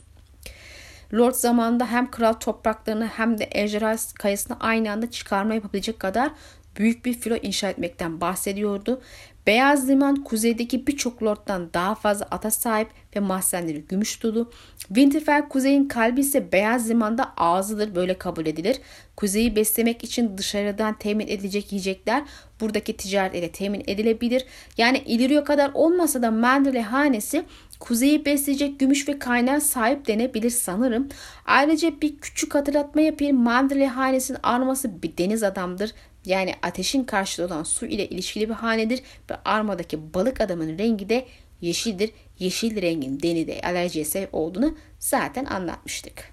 [1.14, 6.32] Lord zamanında hem kral topraklarını hem de ejderha kayasını aynı anda çıkarma yapabilecek kadar
[6.78, 9.02] büyük bir filo inşa etmekten bahsediyordu.
[9.50, 14.52] Beyaz Liman kuzeydeki birçok lorddan daha fazla ata sahip ve mahzenleri gümüş dolu.
[14.78, 18.80] Winterfell kuzeyin kalbi ise Beyaz Liman'da ağzıdır böyle kabul edilir.
[19.16, 22.24] Kuzeyi beslemek için dışarıdan temin edilecek yiyecekler
[22.62, 24.46] buradaki ticaret ile temin edilebilir.
[24.78, 27.46] Yani İliriyo kadar olmasa da Mandalay hanesi
[27.80, 31.08] kuzeyi besleyecek gümüş ve kaynağa sahip denebilir sanırım.
[31.46, 33.38] Ayrıca bir küçük hatırlatma yapayım.
[33.38, 35.92] Mandalay hanesinin arması bir deniz adamdır
[36.26, 41.26] yani ateşin karşılığı olan su ile ilişkili bir hanedir ve armadaki balık adamın rengi de
[41.62, 42.12] yeşildir.
[42.40, 46.32] Yeşil rengin denide alerjiye sebep olduğunu zaten anlatmıştık.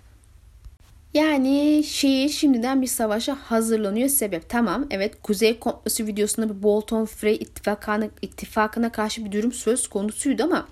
[1.15, 4.49] Yani şehir şimdiden bir savaşa hazırlanıyor sebep.
[4.49, 10.45] Tamam evet Kuzey Komplosu videosunda bir Bolton Frey ittifakına, ittifakına karşı bir durum söz konusuydu
[10.45, 10.69] ama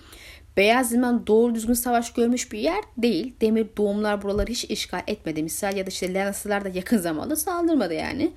[0.56, 3.34] Beyaz Liman doğru düzgün savaş görmüş bir yer değil.
[3.40, 5.42] Demir doğumlar buraları hiç işgal etmedi.
[5.42, 8.32] Misal ya da işte Lannister'lar da yakın zamanda saldırmadı yani.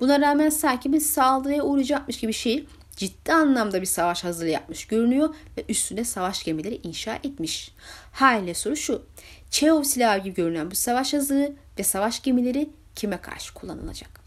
[0.00, 5.34] Buna rağmen sanki bir saldırıya uğrayacakmış gibi şehir ciddi anlamda bir savaş hazırlığı yapmış görünüyor
[5.56, 7.74] ve üstüne savaş gemileri inşa etmiş.
[8.12, 9.02] Haliyle soru şu.
[9.50, 14.20] Çehov silahı gibi görünen bu savaş hazırlığı ve savaş gemileri kime karşı kullanılacak?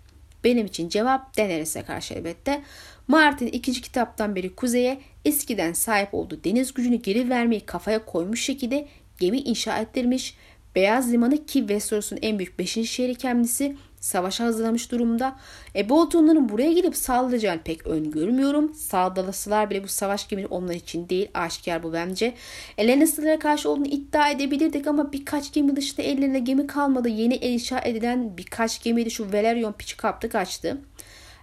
[0.43, 2.63] Benim için cevap Daenerys'e karşı elbette.
[3.07, 8.87] Martin ikinci kitaptan beri kuzeye eskiden sahip olduğu deniz gücünü geri vermeyi kafaya koymuş şekilde
[9.19, 10.35] gemi inşa ettirmiş.
[10.75, 12.89] Beyaz Limanı ki Westeros'un en büyük 5.
[12.89, 15.35] şehri kendisi savaşa hazırlamış durumda.
[15.75, 18.73] E Bolton'ların buraya gelip saldıracağını pek öngörmüyorum.
[18.73, 21.27] Saldırısalar bile bu savaş gemisi onlar için değil.
[21.33, 22.33] Aşikar bu bence.
[22.77, 27.09] E Lannister'lara karşı olduğunu iddia edebilirdik ama birkaç gemi dışında ellerinde gemi kalmadı.
[27.09, 30.77] Yeni inşa edilen birkaç gemiydi şu Valerion piçi kaptı kaçtı.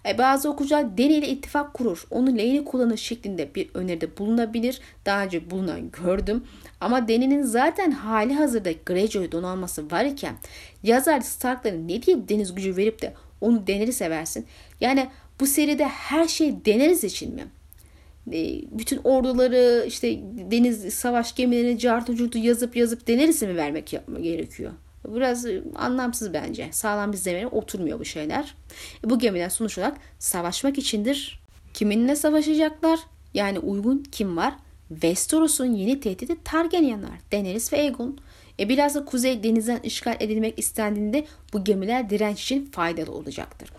[0.08, 2.06] E, bazı okuyucular Deni ittifak kurur.
[2.10, 4.80] Onu lehine kullanır şeklinde bir öneride bulunabilir.
[5.06, 6.44] Daha önce bulunan gördüm.
[6.80, 10.34] Ama Deni'nin zaten hali hazırda Greyjoy donanması var iken
[10.82, 14.46] yazar Stark'ların ne diye deniz gücü verip de onu deneri seversin.
[14.80, 15.08] Yani
[15.40, 17.44] bu seride her şey deneriz için mi?
[18.32, 20.20] E, bütün orduları işte
[20.50, 24.72] deniz savaş gemilerini cartı curtu yazıp yazıp deneriz mi vermek yapma gerekiyor?
[25.08, 26.68] Biraz anlamsız bence.
[26.72, 28.54] Sağlam bir zemine oturmuyor bu şeyler.
[29.04, 31.40] E, bu gemiler sonuç olarak savaşmak içindir.
[31.74, 33.00] Kiminle savaşacaklar?
[33.34, 34.54] Yani uygun kim var?
[34.88, 38.18] Westeros'un yeni tehdidi Targaryenlar, Daenerys ve Aegon.
[38.60, 43.70] E biraz da kuzey denizden işgal edilmek istendiğinde bu gemiler direnç için faydalı olacaktır.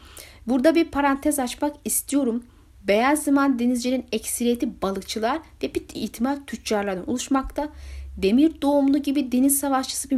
[0.48, 2.44] Burada bir parantez açmak istiyorum.
[2.88, 7.70] Beyaz liman denizcilerin ekseriyeti balıkçılar ve bir ihtimal tüccarlardan oluşmakta.
[8.18, 10.18] Demir doğumlu gibi deniz savaşçısı bir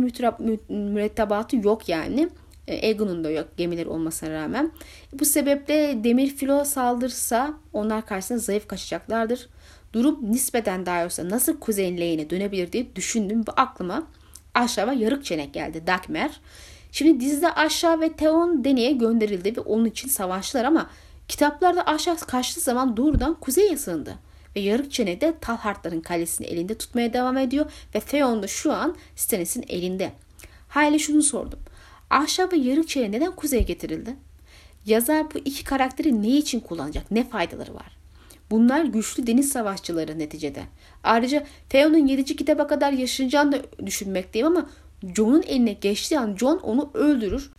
[0.69, 2.29] mürettebatı yok yani.
[2.67, 4.71] E, Aegon'un da yok gemileri olmasına rağmen.
[5.13, 9.49] Bu sebeple demir filo saldırırsa onlar karşısında zayıf kaçacaklardır.
[9.93, 14.03] Durum nispeten daha olsa nasıl kuzeyin lehine dönebilir diye düşündüm ve aklıma
[14.53, 16.39] aşağı yarık çenek geldi Dagmer.
[16.91, 20.89] Şimdi dizide aşağı ve Theon Deni'ye gönderildi ve onun için savaştılar ama
[21.27, 24.15] kitaplarda aşağı kaçtığı zaman doğrudan kuzeye sığındı.
[24.55, 29.65] Ve yarık çenede Talhartların kalesini elinde tutmaya devam ediyor ve Theon da şu an Stannis'in
[29.69, 30.11] elinde.
[30.67, 31.59] Hayli şunu sordum.
[32.09, 34.15] Ahşap ve yarık çene neden kuzeye getirildi?
[34.85, 37.11] Yazar bu iki karakteri ne için kullanacak?
[37.11, 37.97] Ne faydaları var?
[38.51, 40.63] Bunlar güçlü deniz savaşçıları neticede.
[41.03, 42.35] Ayrıca Theon'un 7.
[42.35, 44.69] kitaba kadar yaşayacağını da düşünmekteyim ama
[45.15, 47.51] Jon'un eline geçtiği an Jon onu öldürür.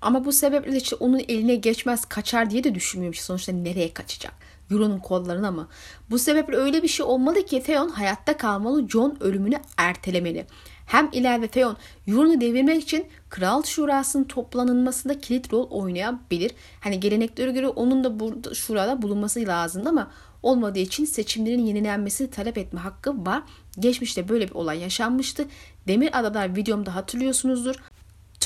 [0.00, 3.20] Ama bu sebeple de işte onun eline geçmez kaçar diye de düşünmüyorum.
[3.20, 4.34] Sonuçta nereye kaçacak?
[4.70, 5.68] Euron'un kollarına mı?
[6.10, 10.46] Bu sebeple öyle bir şey olmalı ki Theon hayatta kalmalı, Jon ölümünü ertelemeli.
[10.86, 11.76] Hem ileride Theon
[12.08, 16.52] Euron'u devirmek için Kral Şurası'nın toplanılmasında kilit rol oynayabilir.
[16.80, 20.10] Hani geleneklere göre onun da burada şurada bulunması lazım ama
[20.42, 23.42] olmadığı için seçimlerin yenilenmesini talep etme hakkı var.
[23.78, 25.44] Geçmişte böyle bir olay yaşanmıştı.
[25.88, 27.76] Demir Adalar videomda hatırlıyorsunuzdur.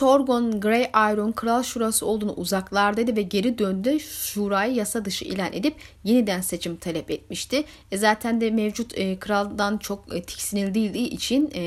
[0.00, 4.00] Torgon Grey Iron kral şurası olduğunu uzaklardaydı ve geri döndü.
[4.00, 5.74] Şurayı yasa dışı ilan edip
[6.04, 7.64] yeniden seçim talep etmişti.
[7.92, 11.62] E zaten de mevcut e, kraldan çok e, tiksinildiği için e,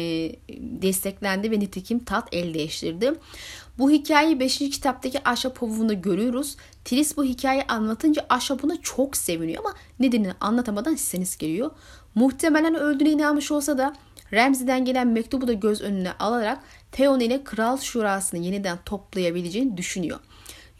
[0.81, 3.13] desteklendi ve nitekim tat el değiştirdi.
[3.77, 4.57] Bu hikayeyi 5.
[4.57, 6.55] kitaptaki Aşa Povun'da görüyoruz.
[6.85, 11.71] Tris bu hikayeyi anlatınca Aşa buna çok seviniyor ama nedenini anlatamadan hisseniz geliyor.
[12.15, 13.93] Muhtemelen öldüğüne inanmış olsa da
[14.33, 16.59] Ramsey'den gelen mektubu da göz önüne alarak
[16.91, 20.19] Theon ile Kral Şurası'nı yeniden toplayabileceğini düşünüyor.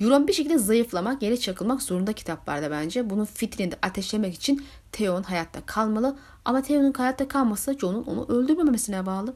[0.02, 3.10] Euron bir şekilde zayıflamak, yere çakılmak zorunda kitaplarda bence.
[3.10, 6.18] Bunun fitrini de ateşlemek için Theon hayatta kalmalı.
[6.46, 9.34] Ama Theon'un hayatta kalması Jon'un onu öldürmemesine bağlı.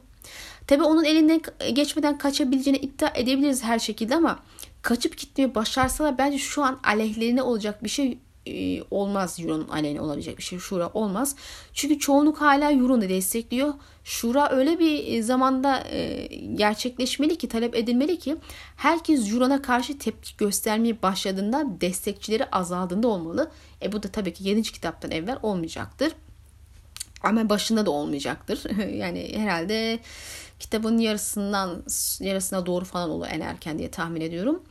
[0.66, 1.40] Tabi onun elinden
[1.72, 4.38] geçmeden kaçabileceğini iddia edebiliriz her şekilde ama
[4.82, 8.18] kaçıp gitmeyi başarsalar bence şu an aleyhlerine olacak bir şey
[8.48, 10.58] e, olmaz Euro'nun aleyhine olabilecek bir şey.
[10.58, 11.36] Şura olmaz.
[11.74, 13.74] Çünkü çoğunluk hala Euro'nu destekliyor.
[14.04, 18.36] Şura öyle bir e, zamanda e, gerçekleşmeli ki, talep edilmeli ki
[18.76, 23.50] herkes Euro'na karşı tepki göstermeye başladığında destekçileri azaldığında olmalı.
[23.82, 24.62] E bu da tabii ki 7.
[24.62, 26.12] kitaptan evvel olmayacaktır.
[27.22, 28.76] Ama başında da olmayacaktır.
[28.94, 29.98] yani herhalde
[30.58, 31.82] kitabın yarısından
[32.20, 34.62] yarısına doğru falan olur en erken diye tahmin ediyorum.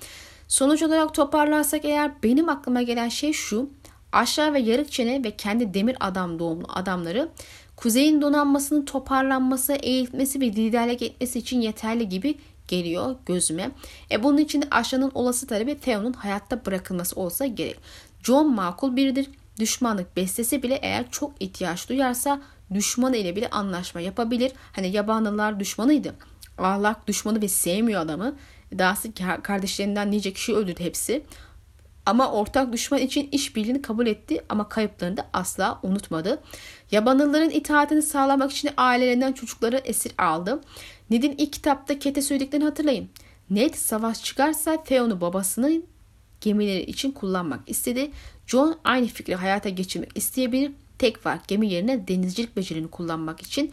[0.48, 3.70] Sonuç olarak toparlarsak eğer benim aklıma gelen şey şu.
[4.12, 7.30] Aşağı ve yarık çene ve kendi demir adam doğumlu adamları
[7.76, 12.38] kuzeyin donanmasının toparlanması, eğitmesi ve liderlik etmesi için yeterli gibi
[12.68, 13.72] geliyor gözüme.
[14.12, 17.80] E bunun için de aşağının olası talebi Theon'un hayatta bırakılması olsa gerek.
[18.24, 19.30] John makul biridir.
[19.60, 22.42] Düşmanlık beslese bile eğer çok ihtiyaç duyarsa
[22.74, 24.52] düşmanı ile bile anlaşma yapabilir.
[24.72, 26.14] Hani yabanlılar düşmanıydı.
[26.58, 28.36] Ahlak düşmanı ve sevmiyor adamı.
[28.78, 29.14] Dahası
[29.44, 31.24] kardeşlerinden nice kişi öldürdü hepsi.
[32.06, 36.42] Ama ortak düşman için işbirliğini kabul etti ama kayıplarını da asla unutmadı.
[36.92, 40.62] Yabanlıların itaatini sağlamak için ailelerinden çocukları esir aldı.
[41.10, 43.10] Ned'in ilk kitapta Kete söylediklerini hatırlayın.
[43.50, 45.86] Ned savaş çıkarsa Theon'u babasının
[46.42, 48.12] gemileri için kullanmak istedi.
[48.48, 50.72] John aynı fikri hayata geçirmek isteyebilir.
[51.00, 53.72] Tek fark gemi yerine denizcilik becerini kullanmak için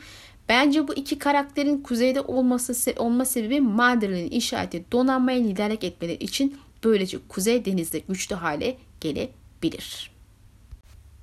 [0.49, 6.57] Bence bu iki karakterin kuzeyde olması olma sebebi Mandarin'in inşa ettiği donanmaya liderlik etmeleri için
[6.84, 10.14] böylece kuzey denizde güçlü hale gelebilir.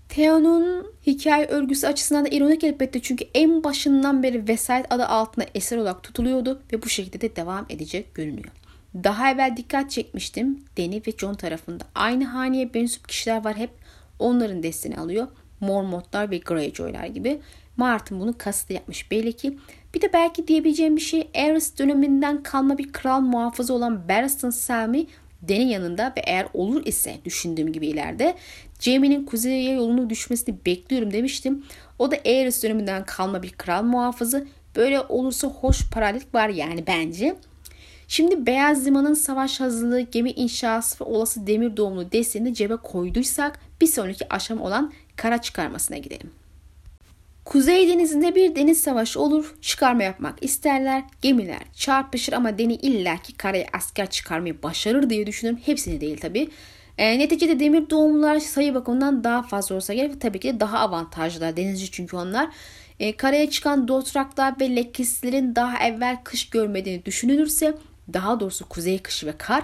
[0.09, 5.77] Theon'un hikaye örgüsü açısından da ironik elbette çünkü en başından beri vesayet adı altında eser
[5.77, 8.51] olarak tutuluyordu ve bu şekilde de devam edecek görünüyor.
[8.95, 10.59] Daha evvel dikkat çekmiştim.
[10.77, 13.69] Deni ve John tarafında aynı haneye mensup kişiler var hep.
[14.19, 15.27] Onların destini alıyor.
[15.59, 17.39] Mormontlar ve Greyjoy'lar gibi.
[17.81, 19.57] Martin bunu kastı yapmış belli ki.
[19.93, 25.05] Bir de belki diyebileceğim bir şey Aerys döneminden kalma bir kral muhafızı olan Barristan Selmy
[25.41, 28.35] Den'in yanında ve eğer olur ise düşündüğüm gibi ileride
[28.79, 31.65] Jaime'nin kuzeye yolunu düşmesini bekliyorum demiştim.
[31.99, 34.47] O da Aerys döneminden kalma bir kral muhafızı.
[34.75, 37.35] Böyle olursa hoş paralellik var yani bence.
[38.07, 43.87] Şimdi Beyaz Liman'ın savaş hazırlığı, gemi inşası ve olası demir doğumlu desteğini cebe koyduysak bir
[43.87, 46.40] sonraki aşama olan kara çıkarmasına gidelim.
[47.45, 53.67] Kuzey denizinde bir deniz savaşı olur, çıkarma yapmak isterler, gemiler çarpışır ama Deni illaki karaya
[53.73, 55.61] asker çıkarmayı başarır diye düşünüyorum.
[55.65, 56.49] Hepsini değil tabi.
[56.97, 60.21] E, neticede demir doğumlular sayı bakımından daha fazla olsa gerek.
[60.21, 61.57] Tabii ki de daha avantajlılar.
[61.57, 62.49] Denizci çünkü onlar.
[62.99, 67.73] E, karaya çıkan dotraklar ve lekislerin daha evvel kış görmediğini düşünülürse
[68.13, 69.63] daha doğrusu kuzey kışı ve kar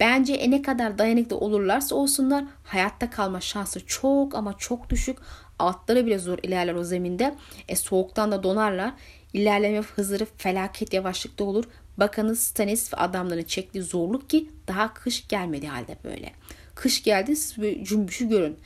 [0.00, 5.18] bence ne kadar dayanıklı olurlarsa olsunlar hayatta kalma şansı çok ama çok düşük.
[5.58, 7.34] Altları bile zor ilerler o zeminde.
[7.68, 8.92] E, soğuktan da donarlar.
[9.32, 11.64] İlerleme hızları felaket yavaşlıkta olur.
[11.96, 16.32] Bakınız Stanis ve adamların çektiği zorluk ki daha kış gelmedi halde böyle.
[16.74, 18.56] Kış geldi siz cümbüşü görün.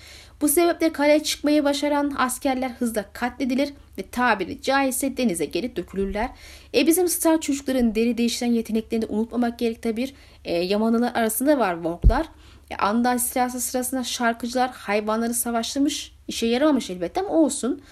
[0.41, 6.31] Bu sebeple kaleye çıkmayı başaran askerler hızla katledilir ve tabiri caizse denize geri dökülürler.
[6.75, 10.11] E bizim star çocukların deri değiştiren yeteneklerini unutmamak gerek tabi.
[10.45, 12.27] E, Yamalılar arasında var Vorklar.
[12.71, 16.13] E, Andal istilası sırasında şarkıcılar hayvanları savaştırmış.
[16.29, 17.83] İşe yaramamış elbette ama olsun.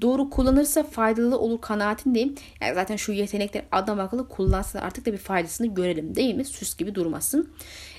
[0.00, 2.34] Doğru kullanırsa faydalı olur kanaatindeyim.
[2.60, 6.44] Yani zaten şu yetenekler adam akıllı kullansa artık da bir faydasını görelim değil mi?
[6.44, 7.50] Süs gibi durmasın.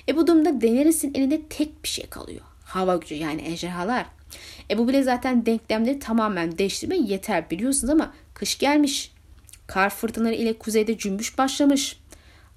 [0.08, 2.40] E bu durumda Daenerys'in elinde tek bir şey kalıyor.
[2.64, 4.06] Hava gücü yani ejderhalar.
[4.70, 9.12] E bu bile zaten denklemleri tamamen değiştirme yeter biliyorsunuz ama kış gelmiş.
[9.66, 12.00] Kar fırtınaları ile kuzeyde cümbüş başlamış.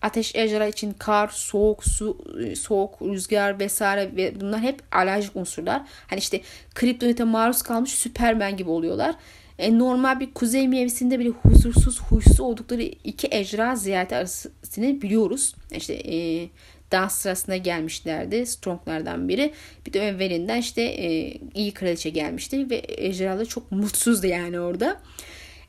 [0.01, 2.17] Ateş ejderha için kar, soğuk, su,
[2.55, 5.81] soğuk, rüzgar vesaire ve bunlar hep alerjik unsurlar.
[6.07, 6.41] Hani işte
[6.75, 9.15] kriptonite maruz kalmış Süpermen gibi oluyorlar.
[9.59, 15.55] E, normal bir kuzey mevsiminde bile huzursuz, huysuz oldukları iki ejderha ziyareti arasını biliyoruz.
[15.71, 16.49] İşte e,
[16.91, 18.45] dans sırasında gelmişlerdi.
[18.45, 19.53] Stronglardan biri.
[19.87, 25.01] Bir de evvelinden işte e, iyi kraliçe gelmişti ve ejderhalar çok mutsuzdu yani orada.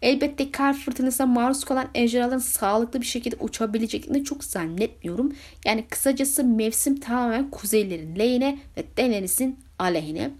[0.03, 5.33] Elbette kar fırtınasına maruz kalan ejderhaların sağlıklı bir şekilde uçabileceklerini çok zannetmiyorum.
[5.65, 10.31] Yani kısacası mevsim tamamen kuzeylerin lehine ve Daenerys'in aleyhine.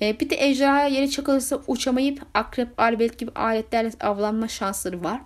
[0.00, 5.20] E, bir de ejderha yere çakılırsa uçamayıp akrep, albet gibi aletlerle avlanma şansları var.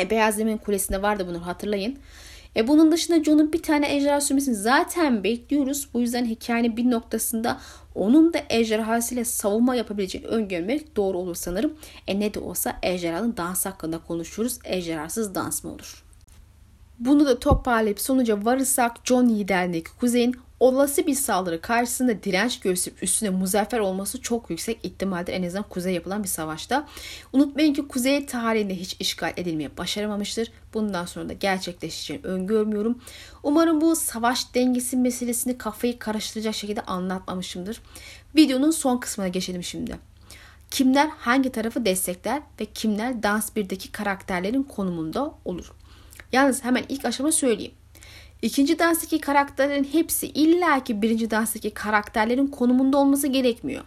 [0.00, 1.98] E, Beyaz Zemin Kulesi'nde vardı bunu hatırlayın.
[2.56, 5.88] E bunun dışında Jon'un bir tane ejderha sürmesini zaten bekliyoruz.
[5.94, 7.60] Bu yüzden hikayenin bir noktasında
[7.94, 11.72] onun da ejderhasıyla savunma yapabileceğini öngörmek doğru olur sanırım.
[12.06, 14.58] E ne de olsa ejderhanın dans hakkında konuşuyoruz.
[14.64, 16.04] Ejderhasız dans mı olur?
[16.98, 23.30] Bunu da toparlayıp sonuca varırsak John liderliğindeki kuzeyin olası bir saldırı karşısında direnç gösterip üstüne
[23.30, 26.88] muzaffer olması çok yüksek ihtimaldir en azından kuzey yapılan bir savaşta.
[27.32, 30.52] Unutmayın ki kuzey tarihinde hiç işgal edilmeye başaramamıştır.
[30.74, 32.98] Bundan sonra da gerçekleşeceğini öngörmüyorum.
[33.42, 37.82] Umarım bu savaş dengesi meselesini kafayı karıştıracak şekilde anlatmamışımdır.
[38.36, 39.98] Videonun son kısmına geçelim şimdi.
[40.70, 45.72] Kimler hangi tarafı destekler ve kimler Dans 1'deki karakterlerin konumunda olur?
[46.32, 47.74] Yalnız hemen ilk aşama söyleyeyim.
[48.42, 53.84] İkinci danstaki karakterlerin hepsi illaki birinci danstaki karakterlerin konumunda olması gerekmiyor.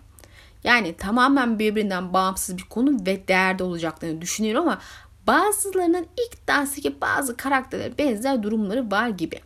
[0.64, 4.82] Yani tamamen birbirinden bağımsız bir konu ve değerde olacaklarını düşünüyorum ama
[5.28, 9.40] bazılarının ilk danstaki bazı karakterlere benzer durumları var gibi.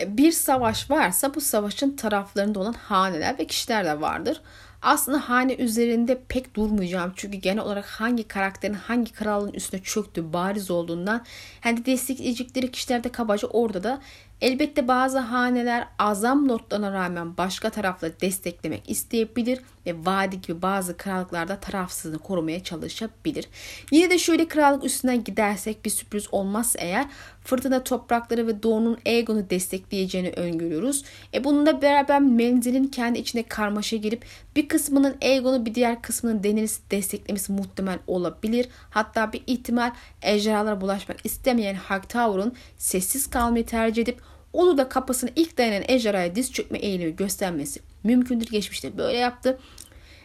[0.00, 4.40] E, bir savaş varsa bu savaşın taraflarında olan haneler ve kişiler de vardır.
[4.82, 10.70] Aslında hane üzerinde pek durmayacağım çünkü genel olarak hangi karakterin hangi kralın üstüne çöktüğü bariz
[10.70, 11.24] olduğundan
[11.60, 14.00] hani destekleyecekleri kişiler de kabaca orada da
[14.40, 21.60] Elbette bazı haneler azam notlarına rağmen başka tarafları desteklemek isteyebilir ve vadi gibi bazı krallıklarda
[21.60, 23.48] tarafsızlığını korumaya çalışabilir.
[23.90, 27.06] Yine de şöyle krallık üstünden gidersek bir sürpriz olmazsa eğer
[27.44, 31.04] fırtına toprakları ve doğunun Aegon'u destekleyeceğini öngörüyoruz.
[31.34, 34.24] E bununla beraber menzilin kendi içine karmaşa girip
[34.56, 38.68] bir kısmının Aegon'u bir diğer kısmının Daenerys'i desteklemesi muhtemel olabilir.
[38.90, 39.90] Hatta bir ihtimal
[40.22, 46.52] ejderhalara bulaşmak istemeyen Hightower'ın sessiz kalmayı tercih edip Ulu da kapısını ilk dayanan ejderhaya diz
[46.52, 48.46] çökme eğilimi göstermesi mümkündür.
[48.46, 49.58] Geçmişte böyle yaptı.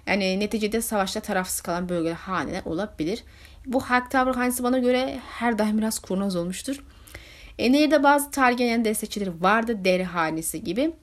[0.07, 3.23] Yani neticede savaşta tarafsız kalan bölgeler haneler olabilir.
[3.65, 6.83] Bu Hightower hanesi bana göre her daim biraz kurnaz olmuştur.
[7.59, 9.85] E, Nehir'de bazı Targaryen destekçileri vardı.
[9.85, 10.93] Deri hanesi gibi.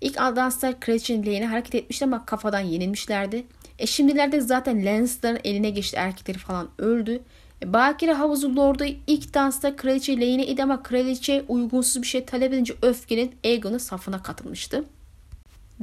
[0.00, 3.44] İlk Aldanslar kraliçenin lehine hareket etmişti ama kafadan yenilmişlerdi.
[3.78, 7.22] E şimdilerde zaten Lannister'ın eline geçti erkekleri falan öldü.
[7.62, 12.52] E, Bakire havuzu lordu ilk dansta kraliçe lehine idi ama kraliçe uygunsuz bir şey talep
[12.52, 14.84] edince öfkelenip Aegon'un safına katılmıştı.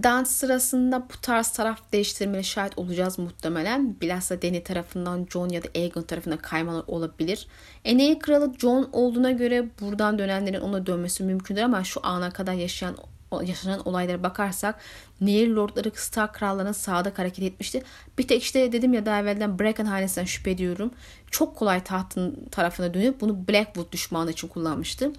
[0.03, 3.95] Dans sırasında bu tarz taraf değiştirmeye şahit olacağız muhtemelen.
[4.01, 7.47] Bilhassa Dany tarafından John ya da Aegon tarafından kaymalar olabilir.
[7.86, 12.95] Eney kralı John olduğuna göre buradan dönenlerin ona dönmesi mümkündür ama şu ana kadar yaşayan
[13.43, 14.80] yaşanan olaylara bakarsak
[15.21, 17.84] Nehir Lordları Stark krallarına sağda hareket etmişti.
[18.17, 20.91] Bir tek işte dedim ya daha evvelden Bracken hanesinden şüphe ediyorum.
[21.32, 25.11] Çok kolay tahtın tarafına dönüp bunu Blackwood düşmanı için kullanmıştı.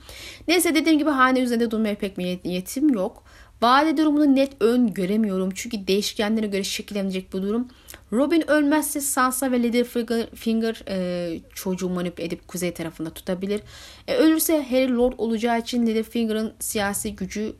[0.48, 3.22] Neyse dediğim gibi hane üzerinde durmaya pek niyetim yok.
[3.62, 7.68] Vade durumunu net ön göremiyorum çünkü değişkenlere göre şekillenecek bu durum.
[8.12, 13.60] Robin ölmezse Sansa ve Littlefinger e, çocuğu manipüle edip kuzey tarafında tutabilir.
[14.08, 17.54] E, ölürse Harry Lord olacağı için Littlefinger'ın siyasi gücü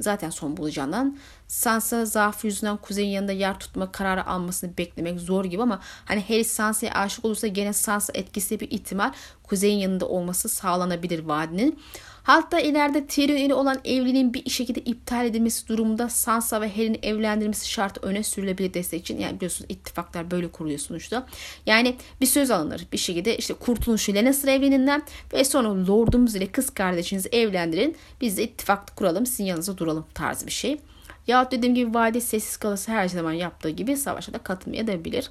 [0.00, 1.16] zaten son bulacağından
[1.52, 6.44] Sansa zaafı yüzünden Kuzey'in yanında yer tutma kararı almasını beklemek zor gibi ama hani Harry
[6.44, 11.78] Sansa'ya aşık olursa gene Sansa etkisi bir ihtimal Kuzey'in yanında olması sağlanabilir vadinin.
[12.22, 17.70] Hatta ileride Tyrion ile olan evliliğin bir şekilde iptal edilmesi durumunda Sansa ve Harry'nin evlendirilmesi
[17.70, 19.18] şartı öne sürülebilir destek için.
[19.18, 21.26] Yani biliyorsunuz ittifaklar böyle kuruluyor sonuçta.
[21.66, 26.70] Yani bir söz alınır bir şekilde işte kurtuluşu Lannister evleninden ve sonra lordumuz ile kız
[26.70, 27.96] kardeşinizi evlendirin.
[28.20, 30.78] Biz de ittifak kuralım sizin yanınıza duralım tarzı bir şey.
[31.26, 35.30] Ya dediğim gibi vadi sessiz kalası her zaman yaptığı gibi savaşa da katılmayabilir.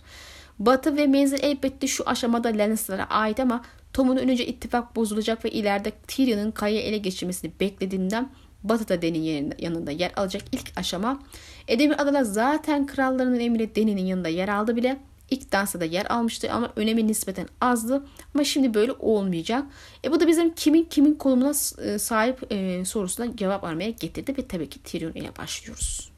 [0.59, 3.61] Batı ve menzil elbette şu aşamada Lannister'a ait ama
[3.93, 8.29] Tom'un önce ittifak bozulacak ve ileride Tyrion'un kayayı ele geçirmesini beklediğinden
[8.63, 11.19] Batı da Dany'nin yanında yer alacak ilk aşama.
[11.67, 14.97] Edemir Adalar zaten krallarının emri Dany'nin yanında yer aldı bile.
[15.31, 18.05] İlk dansa da yer almıştı ama önemi nispeten azdı.
[18.35, 19.63] Ama şimdi böyle olmayacak.
[20.05, 21.53] E bu da bizim kimin kimin konumuna
[21.83, 26.11] e, sahip e, sorusuna cevap aramaya getirdi ve tabii ki Tyrion ile başlıyoruz.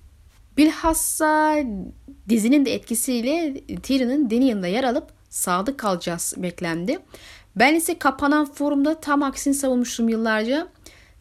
[0.57, 1.55] Bilhassa
[2.29, 6.99] dizinin de etkisiyle Tyrion'un Dany yanında yer alıp sadık kalacağız beklendi.
[7.55, 10.67] Ben ise kapanan forumda tam aksini savunmuştum yıllarca.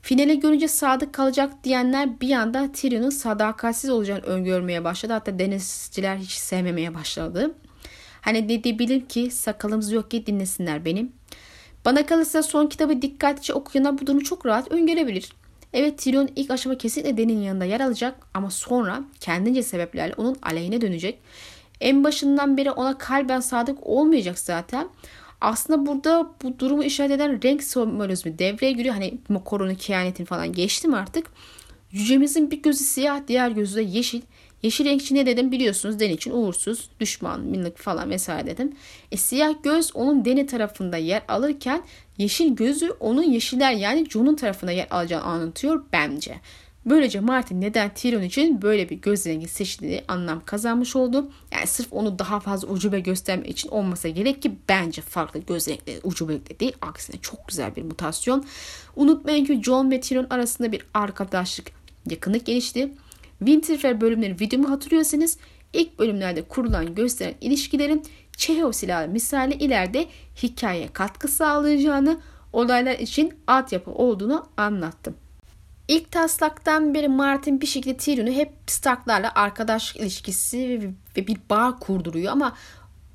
[0.02, 5.12] Finale görünce sadık kalacak diyenler bir anda Tyrion'un sadakatsiz olacağını öngörmeye başladı.
[5.12, 7.54] Hatta denizciler hiç sevmemeye başladı.
[8.22, 11.12] Hani ne diyebilir ki sakalımız yok ki dinlesinler benim.
[11.84, 15.32] Bana kalırsa son kitabı dikkatlice okuyanlar bu durumu çok rahat öngörebilir.
[15.72, 20.80] Evet Tyrion ilk aşama kesinlikle Dany'nin yanında yer alacak ama sonra kendince sebeplerle onun aleyhine
[20.80, 21.18] dönecek.
[21.80, 24.88] En başından beri ona kalben sadık olmayacak zaten.
[25.40, 28.94] Aslında burada bu durumu işaret eden renk sembolizmi devreye giriyor.
[28.94, 31.26] Hani koronun kehanetin falan geçtim artık.
[31.90, 34.22] Cücemizin bir gözü siyah, diğer gözü de yeşil.
[34.62, 36.00] Yeşil için ne dedim biliyorsunuz.
[36.00, 38.72] Den için uğursuz, düşman, minlik falan vesaire dedim.
[39.12, 41.82] E, siyah göz onun deni tarafında yer alırken
[42.18, 46.40] yeşil gözü onun yeşiller yani Jon'un tarafında yer alacağını anlatıyor bence.
[46.86, 51.30] Böylece Martin neden Tyrion için böyle bir göz rengi seçtiği anlam kazanmış oldu.
[51.52, 56.00] Yani sırf onu daha fazla ucube göstermek için olmasa gerek ki bence farklı göz renkleri
[56.02, 56.72] ucubelikle değil.
[56.80, 58.44] Aksine çok güzel bir mutasyon.
[58.96, 61.70] Unutmayın ki John ve Tyrion arasında bir arkadaşlık,
[62.10, 62.92] yakınlık gelişti.
[63.46, 65.38] Winterfell bölümleri videomu hatırlıyorsanız
[65.72, 68.02] ilk bölümlerde kurulan gösteren ilişkilerin
[68.36, 70.06] Çehov silahı misali ileride
[70.42, 72.20] hikayeye katkı sağlayacağını,
[72.52, 75.14] olaylar için altyapı olduğunu anlattım.
[75.88, 82.32] İlk taslaktan beri Martin bir şekilde Tyrion'u hep Stark'larla arkadaş ilişkisi ve bir bağ kurduruyor
[82.32, 82.56] ama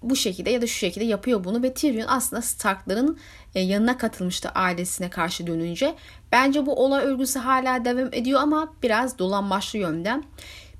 [0.10, 3.18] bu şekilde ya da şu şekilde yapıyor bunu ve Tyrion aslında Stark'ların
[3.56, 5.96] e, yanına katılmıştı ailesine karşı dönünce.
[6.32, 10.24] Bence bu olay örgüsü hala devam ediyor ama biraz dolanbaşlı yönden.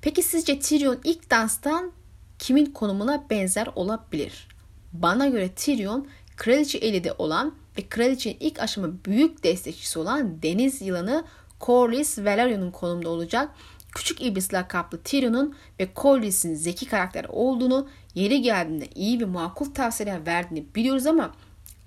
[0.02, 1.92] Peki sizce Tyrion ilk danstan
[2.38, 4.48] kimin konumuna benzer olabilir?
[4.92, 11.24] Bana göre Tyrion kraliçe elide olan ve kraliçenin ilk aşama büyük destekçisi olan deniz yılanı
[11.60, 13.50] Corlys Velarion'un konumda olacak.
[13.94, 17.88] Küçük iblis lakaplı Tyrion'un ve Corlys'in zeki karakter olduğunu,
[18.18, 21.34] yeri geldiğinde iyi ve makul tavsiyeler verdiğini biliyoruz ama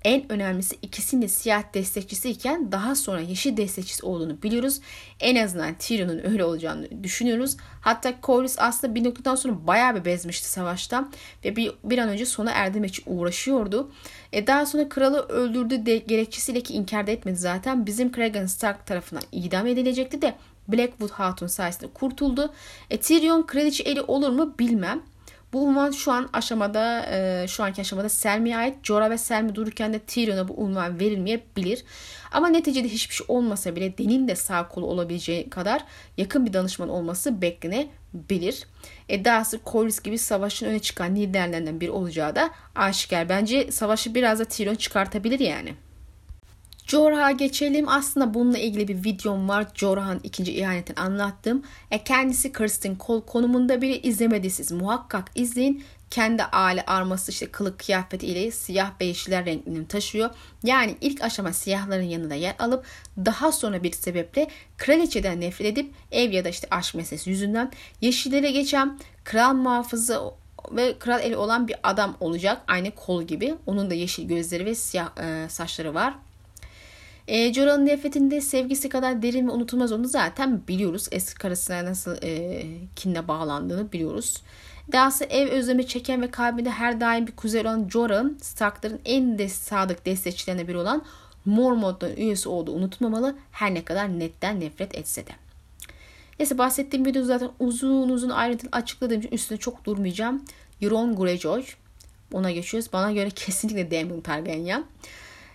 [0.04, 4.80] en önemlisi ikisinin de siyah destekçisi iken daha sonra yeşil destekçisi olduğunu biliyoruz.
[5.20, 7.56] En azından Tyrion'un öyle olacağını düşünüyoruz.
[7.80, 11.08] Hatta Corlys aslında bir noktadan sonra bayağı bir bezmişti savaşta
[11.44, 13.90] ve bir, bir an önce sona erdirmek için uğraşıyordu.
[14.32, 17.86] E daha sonra kralı öldürdü de gerekçesiyle ki inkar da etmedi zaten.
[17.86, 20.34] Bizim Cregan Stark tarafından idam edilecekti de
[20.68, 22.52] Blackwood Hatun sayesinde kurtuldu.
[22.90, 25.02] E, Tyrion kraliçe eli olur mu bilmem.
[25.52, 28.74] Bu unvan şu an aşamada, e, şu anki aşamada Selmi'ye ait.
[28.82, 31.84] Jorah ve Selmi dururken de Tyrion'a bu unvan verilmeyebilir.
[32.32, 35.84] Ama neticede hiçbir şey olmasa bile Den'in de sağ kolu olabileceği kadar
[36.16, 38.66] yakın bir danışman olması beklenebilir.
[39.08, 43.28] E, dahası Corlys gibi savaşın öne çıkan liderlerinden biri olacağı da aşikar.
[43.28, 45.74] Bence savaşı biraz da Tyrion çıkartabilir yani.
[46.86, 47.88] Jorah'a geçelim.
[47.88, 49.66] Aslında bununla ilgili bir videom var.
[49.74, 51.62] Jorah'ın ikinci ihanetini anlattım.
[51.90, 55.84] E kendisi Kristen Cole konumunda biri izlemediyseniz muhakkak izleyin.
[56.10, 60.30] Kendi aile arması işte kılık kıyafeti ile siyah ve yeşiller renklerini taşıyor.
[60.62, 62.84] Yani ilk aşama siyahların yanında yer alıp
[63.18, 67.70] daha sonra bir sebeple kraliçeden nefret edip ev ya da işte aşk meselesi yüzünden
[68.00, 70.20] yeşillere geçen kral muhafızı
[70.70, 72.62] ve kral eli olan bir adam olacak.
[72.66, 73.54] Aynı kol gibi.
[73.66, 76.14] Onun da yeşil gözleri ve siyah e, saçları var.
[77.28, 81.08] E, Jorah'ın nefretinde sevgisi kadar derin ve unutulmaz onu zaten biliyoruz.
[81.12, 82.62] Eski karısına nasıl e,
[82.96, 84.42] kinle bağlandığını biliyoruz.
[84.92, 89.48] Dahası ev özlemi çeken ve kalbinde her daim bir kuzey olan Jorah'ın Stark'ların en de
[89.48, 91.04] sadık destekçilerinden biri olan
[91.44, 95.30] Mormont'un üyesi olduğu unutmamalı her ne kadar netten nefret etse de.
[96.38, 100.44] Neyse bahsettiğim video zaten uzun uzun ayrıntılı açıkladığım için üstüne çok durmayacağım.
[100.80, 101.64] Euron Greyjoy.
[102.32, 102.92] Ona geçiyoruz.
[102.92, 104.84] Bana göre kesinlikle Daemon Targaryen.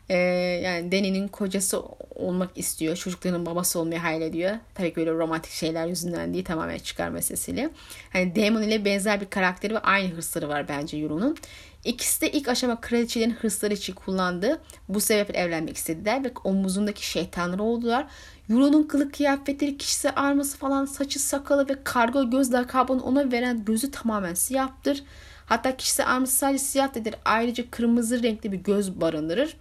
[0.10, 0.16] Ee,
[0.64, 1.82] yani Deni'nin kocası
[2.16, 2.96] olmak istiyor.
[2.96, 4.56] Çocukların babası olmayı hayal ediyor.
[4.76, 7.70] Tabii ki böyle romantik şeyler yüzünden değil tamamen çıkar meselesiyle.
[8.14, 11.38] Hani Damon ile benzer bir karakteri ve aynı hırsları var bence Euro'nun.
[11.86, 14.62] İkisi de ilk aşama kraliçelerin hırsları için kullandı.
[14.90, 18.08] Bu sebeple evlenmek istediler ve omuzundaki şeytanları oldular.
[18.50, 23.92] Euro'nun kılık kıyafetleri, kişisel arması falan, saçı, sakalı ve kargo göz lakabını ona veren gözü
[23.92, 25.04] tamamen siyahtır.
[25.46, 26.90] Hatta kişisel arması sadece siyah.
[27.26, 29.58] Ayrıca kırmızı renkli bir göz barındırır.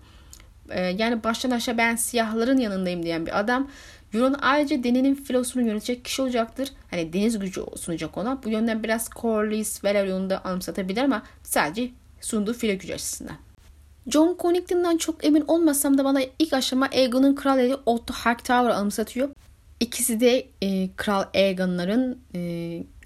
[0.71, 3.69] Ee, yani baştan aşağı ben siyahların yanındayım diyen bir adam.
[4.15, 6.69] Euron ayrıca Deni'nin filosunu yönetecek kişi olacaktır.
[6.91, 8.43] Hani deniz gücü sunacak ona.
[8.45, 11.91] Bu yönden biraz Corlys, Valerion'u da anımsatabilir ama sadece
[12.21, 13.37] sunduğu filo gücü açısından.
[14.07, 19.29] John Connington'dan çok emin olmasam da bana ilk aşama Aegon'un kral eli Otto Hightower'ı anımsatıyor.
[19.81, 22.41] İkisi de e, Kral Aegon'ların e,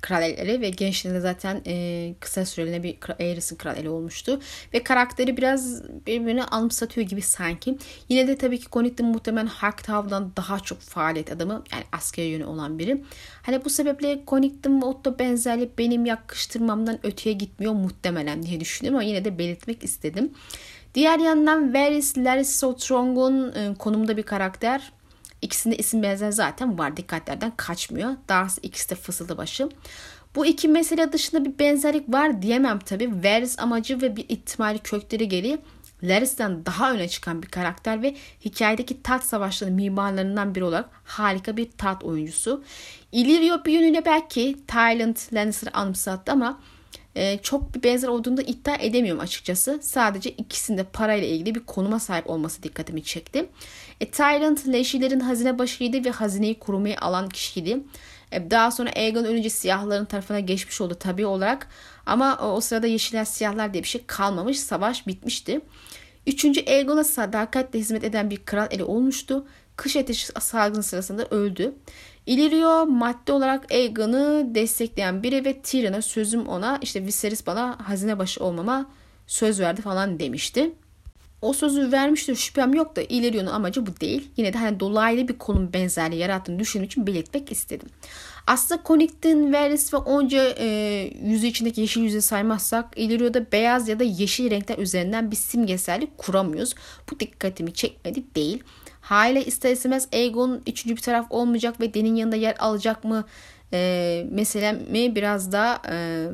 [0.01, 4.41] kralleri ve gençliğinde zaten e, kısa süreliğine bir Aerys'in kral eli olmuştu.
[4.75, 7.79] Ve karakteri biraz birbirini anımsatıyor gibi sanki.
[8.09, 12.79] Yine de tabii ki Connington muhtemelen Hightower'dan daha çok faaliyet adamı yani askeri yönü olan
[12.79, 13.05] biri.
[13.43, 19.09] Hani bu sebeple Connington ve Otto benzerliği benim yakıştırmamdan öteye gitmiyor muhtemelen diye düşünüyorum ama
[19.09, 20.31] yine de belirtmek istedim.
[20.95, 24.93] Diğer yandan Varys Larys Strong'un e, konumda bir karakter.
[25.43, 26.97] İkisinde isim benzer zaten var.
[26.97, 28.17] Dikkatlerden kaçmıyor.
[28.29, 29.69] Dahası ikisi de fısıldı başı.
[30.35, 33.25] Bu iki mesele dışında bir benzerlik var diyemem tabi.
[33.25, 35.59] Varys amacı ve bir ihtimali kökleri gereği
[36.03, 41.71] Larys'ten daha öne çıkan bir karakter ve hikayedeki tat savaşlarının mimarlarından biri olarak harika bir
[41.71, 42.65] tat oyuncusu.
[43.13, 46.61] Illyrio bir yönüyle belki Tyrant Lannister'ı anımsattı ama
[47.15, 49.79] e, çok bir benzer olduğunu da iddia edemiyorum açıkçası.
[49.83, 53.47] Sadece ikisinde parayla ilgili bir konuma sahip olması dikkatimi çekti.
[54.01, 57.81] E, Tyrant Leşilerin hazine başıydı ve hazineyi korumaya alan kişiydi.
[58.33, 61.69] E, daha sonra Aegon ölünce siyahların tarafına geçmiş oldu tabii olarak.
[62.07, 64.61] Ama o, o sırada yeşiller siyahlar diye bir şey kalmamış.
[64.61, 65.61] Savaş bitmişti.
[66.27, 69.47] Üçüncü Aegon'a sadakatle hizmet eden bir kral eli olmuştu.
[69.81, 71.75] Kış ateşi salgını sırasında öldü.
[72.27, 78.45] Illyrio madde olarak Aegon'u destekleyen biri ve Tyrion'a sözüm ona işte Viserys bana hazine başı
[78.45, 78.91] olmama
[79.27, 80.73] söz verdi falan demişti.
[81.43, 84.29] O sözü vermiştir şüphem yok da Illyrio'nun amacı bu değil.
[84.37, 87.89] Yine de hani dolaylı bir konum benzerliği yarattığını düşündüğüm için belirtmek istedim.
[88.47, 90.67] Aslında Connington, Varys ve onca e,
[91.23, 96.75] yüzü içindeki yeşil yüzü saymazsak Illyrio'da beyaz ya da yeşil renkler üzerinden bir simgesellik kuramıyoruz.
[97.11, 98.63] Bu dikkatimi çekmedi değil.
[99.11, 103.25] Hale ister istemez Aegon üçüncü bir taraf olmayacak ve Den'in yanında yer alacak mı
[103.73, 106.27] e, meselemi biraz daha e,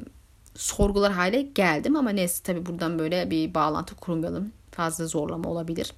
[0.55, 1.97] sorgular hale geldim.
[1.97, 4.53] Ama neyse tabi buradan böyle bir bağlantı kurmayalım.
[4.71, 5.93] Fazla zorlama olabilir.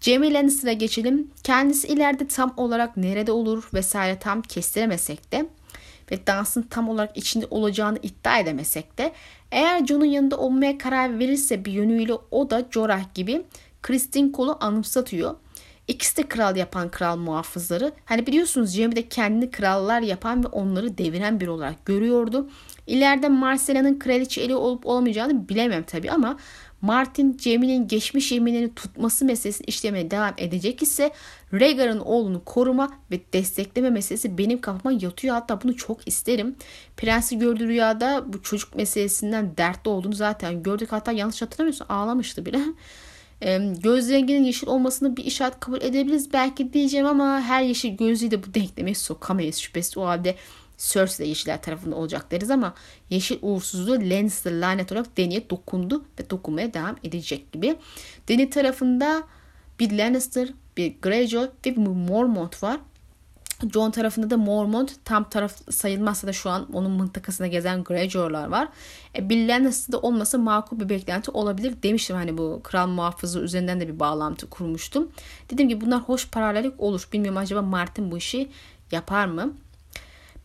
[0.00, 1.30] Jamie Lannister'a geçelim.
[1.42, 5.46] Kendisi ileride tam olarak nerede olur vesaire tam kestiremesek de
[6.10, 9.12] ve dansın tam olarak içinde olacağını iddia edemesek de
[9.50, 13.42] eğer Jon'un yanında olmaya karar verirse bir yönüyle o da Jorah gibi
[13.82, 15.34] Kristin Cole'u anımsatıyor.
[15.90, 17.92] İkisi de kral yapan kral muhafızları.
[18.04, 22.48] Hani biliyorsunuz Jamie de kendini krallar yapan ve onları deviren biri olarak görüyordu.
[22.86, 26.36] İleride Marcella'nın kraliçe eli olup olmayacağını bilemem tabi ama
[26.82, 31.12] Martin Jamie'nin geçmiş yeminlerini tutması meselesini işlemeye devam edecek ise
[31.52, 35.34] Rhaegar'ın oğlunu koruma ve destekleme meselesi benim kafama yatıyor.
[35.34, 36.56] Hatta bunu çok isterim.
[36.96, 40.92] Prensi gördüğü rüyada bu çocuk meselesinden dertli olduğunu zaten gördük.
[40.92, 42.60] Hatta yanlış hatırlamıyorsun ağlamıştı bile.
[43.82, 48.42] Göz renginin yeşil olmasını bir işaret kabul edebiliriz belki diyeceğim ama her yeşil gözlüğü de
[48.42, 49.98] bu denklemeye sokamayız şüphesiz.
[49.98, 50.34] O halde
[50.78, 52.74] Cersei de yeşiller tarafında olacak deriz ama
[53.10, 57.76] yeşil uğursuzluğu Lannister lanet olarak Dany'e dokundu ve dokunmaya devam edecek gibi.
[58.28, 59.22] Dany tarafında
[59.80, 62.80] bir Lannister, bir Greyjoy ve bir Mormont var.
[63.72, 68.68] John tarafında da Mormont tam taraf sayılmazsa da şu an onun mıntıkasında gezen Greyjoy'lar var.
[69.16, 73.88] E, Bill Lannister'da olmasa makul bir beklenti olabilir demiştim hani bu kral muhafızı üzerinden de
[73.88, 75.08] bir bağlantı kurmuştum.
[75.50, 77.08] Dedim ki bunlar hoş paralellik olur.
[77.12, 78.48] Bilmiyorum acaba Martin bu işi
[78.92, 79.52] yapar mı?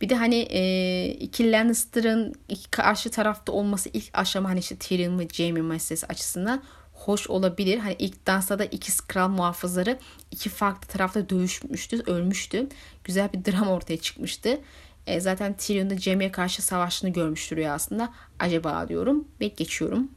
[0.00, 2.34] Bir de hani e, iki Lannister'ın
[2.70, 6.62] karşı tarafta olması ilk aşama hani işte Tyrion ve Jaime meselesi açısından
[6.96, 7.78] hoş olabilir.
[7.78, 9.98] Hani ilk dansta da ikiz kral muhafızları
[10.30, 12.68] iki farklı tarafta dövüşmüştü, ölmüştü.
[13.04, 14.60] Güzel bir dram ortaya çıkmıştı.
[15.06, 18.12] E, zaten Tyrion da Jaime'ye karşı savaşını görmüştür aslında.
[18.38, 20.15] Acaba diyorum ve geçiyorum.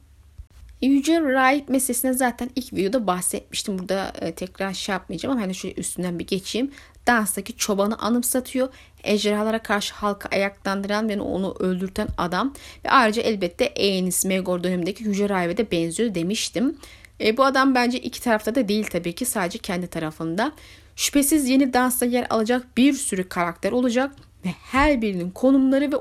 [0.81, 3.79] Yüce Rahip meselesine zaten ilk videoda bahsetmiştim.
[3.79, 6.71] Burada e, tekrar şey yapmayacağım ama hani şöyle üstünden bir geçeyim.
[7.07, 8.69] Danstaki çobanı anımsatıyor.
[9.03, 12.53] Ejderhalara karşı halkı ayaklandıran ve onu öldürten adam.
[12.85, 16.77] Ve ayrıca elbette Aenys Megor dönemindeki Yüce Rahip'e de benziyor demiştim.
[17.21, 20.51] E, bu adam bence iki tarafta da değil tabii ki sadece kendi tarafında.
[20.95, 24.11] Şüphesiz yeni dansta yer alacak bir sürü karakter olacak.
[24.45, 25.95] Ve her birinin konumları ve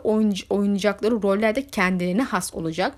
[0.50, 2.94] oynayacakları rollerde kendilerine has olacak.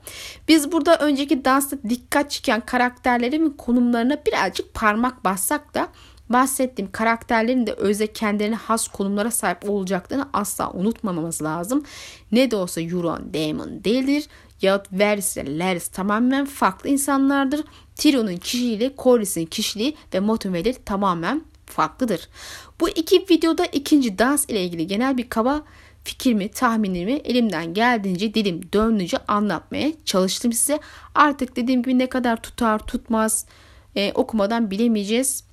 [0.49, 5.89] Biz burada önceki dansta dikkat çeken karakterlerin konumlarına birazcık parmak bassak da
[6.29, 11.85] bahsettiğim karakterlerin de özde kendilerine has konumlara sahip olacaklarını asla unutmamamız lazım.
[12.33, 14.29] Ne de olsa Euron Daemon değildir.
[14.63, 17.65] Yahut Varys ile Larys tamamen farklı insanlardır.
[17.97, 22.29] Tyrion'un kişiliği, Corlys'in kişiliği ve motiveleri tamamen farklıdır.
[22.81, 25.63] Bu iki videoda ikinci dans ile ilgili genel bir kaba
[26.05, 30.81] fikrimi, tahminimi elimden geldiğince dilim döndüğünce anlatmaya çalıştım size.
[31.15, 33.47] Artık dediğim gibi ne kadar tutar tutmaz
[33.97, 35.45] e, okumadan bilemeyeceğiz.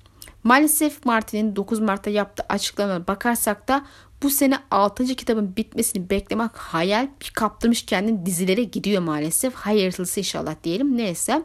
[0.44, 3.86] Maalesef Martin'in 9 Mart'ta yaptığı açıklamaya bakarsak da
[4.22, 5.04] bu sene 6.
[5.06, 9.54] kitabın bitmesini beklemek hayal kaptırmış kendini dizilere gidiyor maalesef.
[9.54, 10.96] Hayırlısı inşallah diyelim.
[10.96, 11.42] Neyse.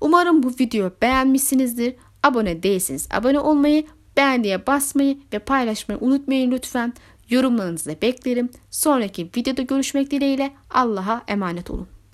[0.00, 1.94] Umarım bu videoyu beğenmişsinizdir.
[2.22, 3.86] Abone değilseniz abone olmayı,
[4.16, 6.92] beğendiye basmayı ve paylaşmayı unutmayın lütfen.
[7.30, 8.50] Yorumlarınızı beklerim.
[8.70, 11.95] Sonraki videoda görüşmek dileğiyle Allah'a emanet olun.